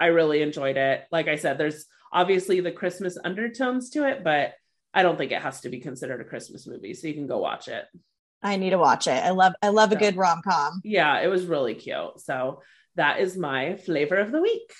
[0.01, 1.05] I really enjoyed it.
[1.11, 4.53] Like I said, there's obviously the Christmas undertones to it, but
[4.93, 6.95] I don't think it has to be considered a Christmas movie.
[6.95, 7.85] So you can go watch it.
[8.43, 9.23] I need to watch it.
[9.23, 10.81] I love I love a good rom com.
[10.83, 12.19] Yeah, it was really cute.
[12.19, 12.61] So
[12.95, 14.73] that is my flavor of the week.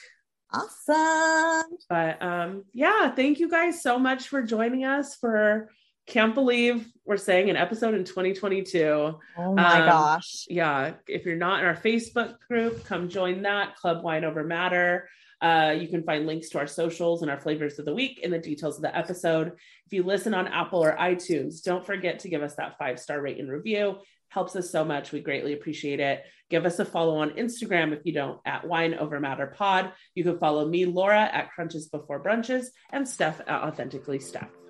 [0.51, 1.77] Awesome.
[1.87, 5.69] But um yeah, thank you guys so much for joining us for
[6.07, 8.79] can't believe we're saying an episode in 2022.
[8.83, 10.45] Oh my Um, gosh.
[10.49, 15.09] yeah, if you're not in our Facebook group, come join that Club Wine Over Matter.
[15.41, 18.29] Uh, you can find links to our socials and our flavors of the week in
[18.29, 19.53] the details of the episode.
[19.87, 23.19] If you listen on Apple or iTunes, don't forget to give us that five star
[23.19, 23.97] rate and review.
[24.29, 25.11] Helps us so much.
[25.11, 26.23] We greatly appreciate it.
[26.49, 29.91] Give us a follow on Instagram if you don't at Wine Over Matter Pod.
[30.15, 34.60] You can follow me, Laura, at Crunches Before Brunches, and Steph at Authentically Steph.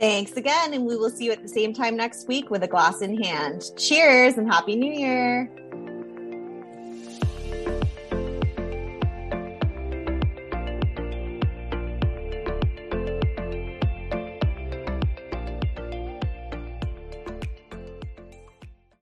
[0.00, 2.68] Thanks again, and we will see you at the same time next week with a
[2.68, 3.70] glass in hand.
[3.76, 5.50] Cheers and happy new year.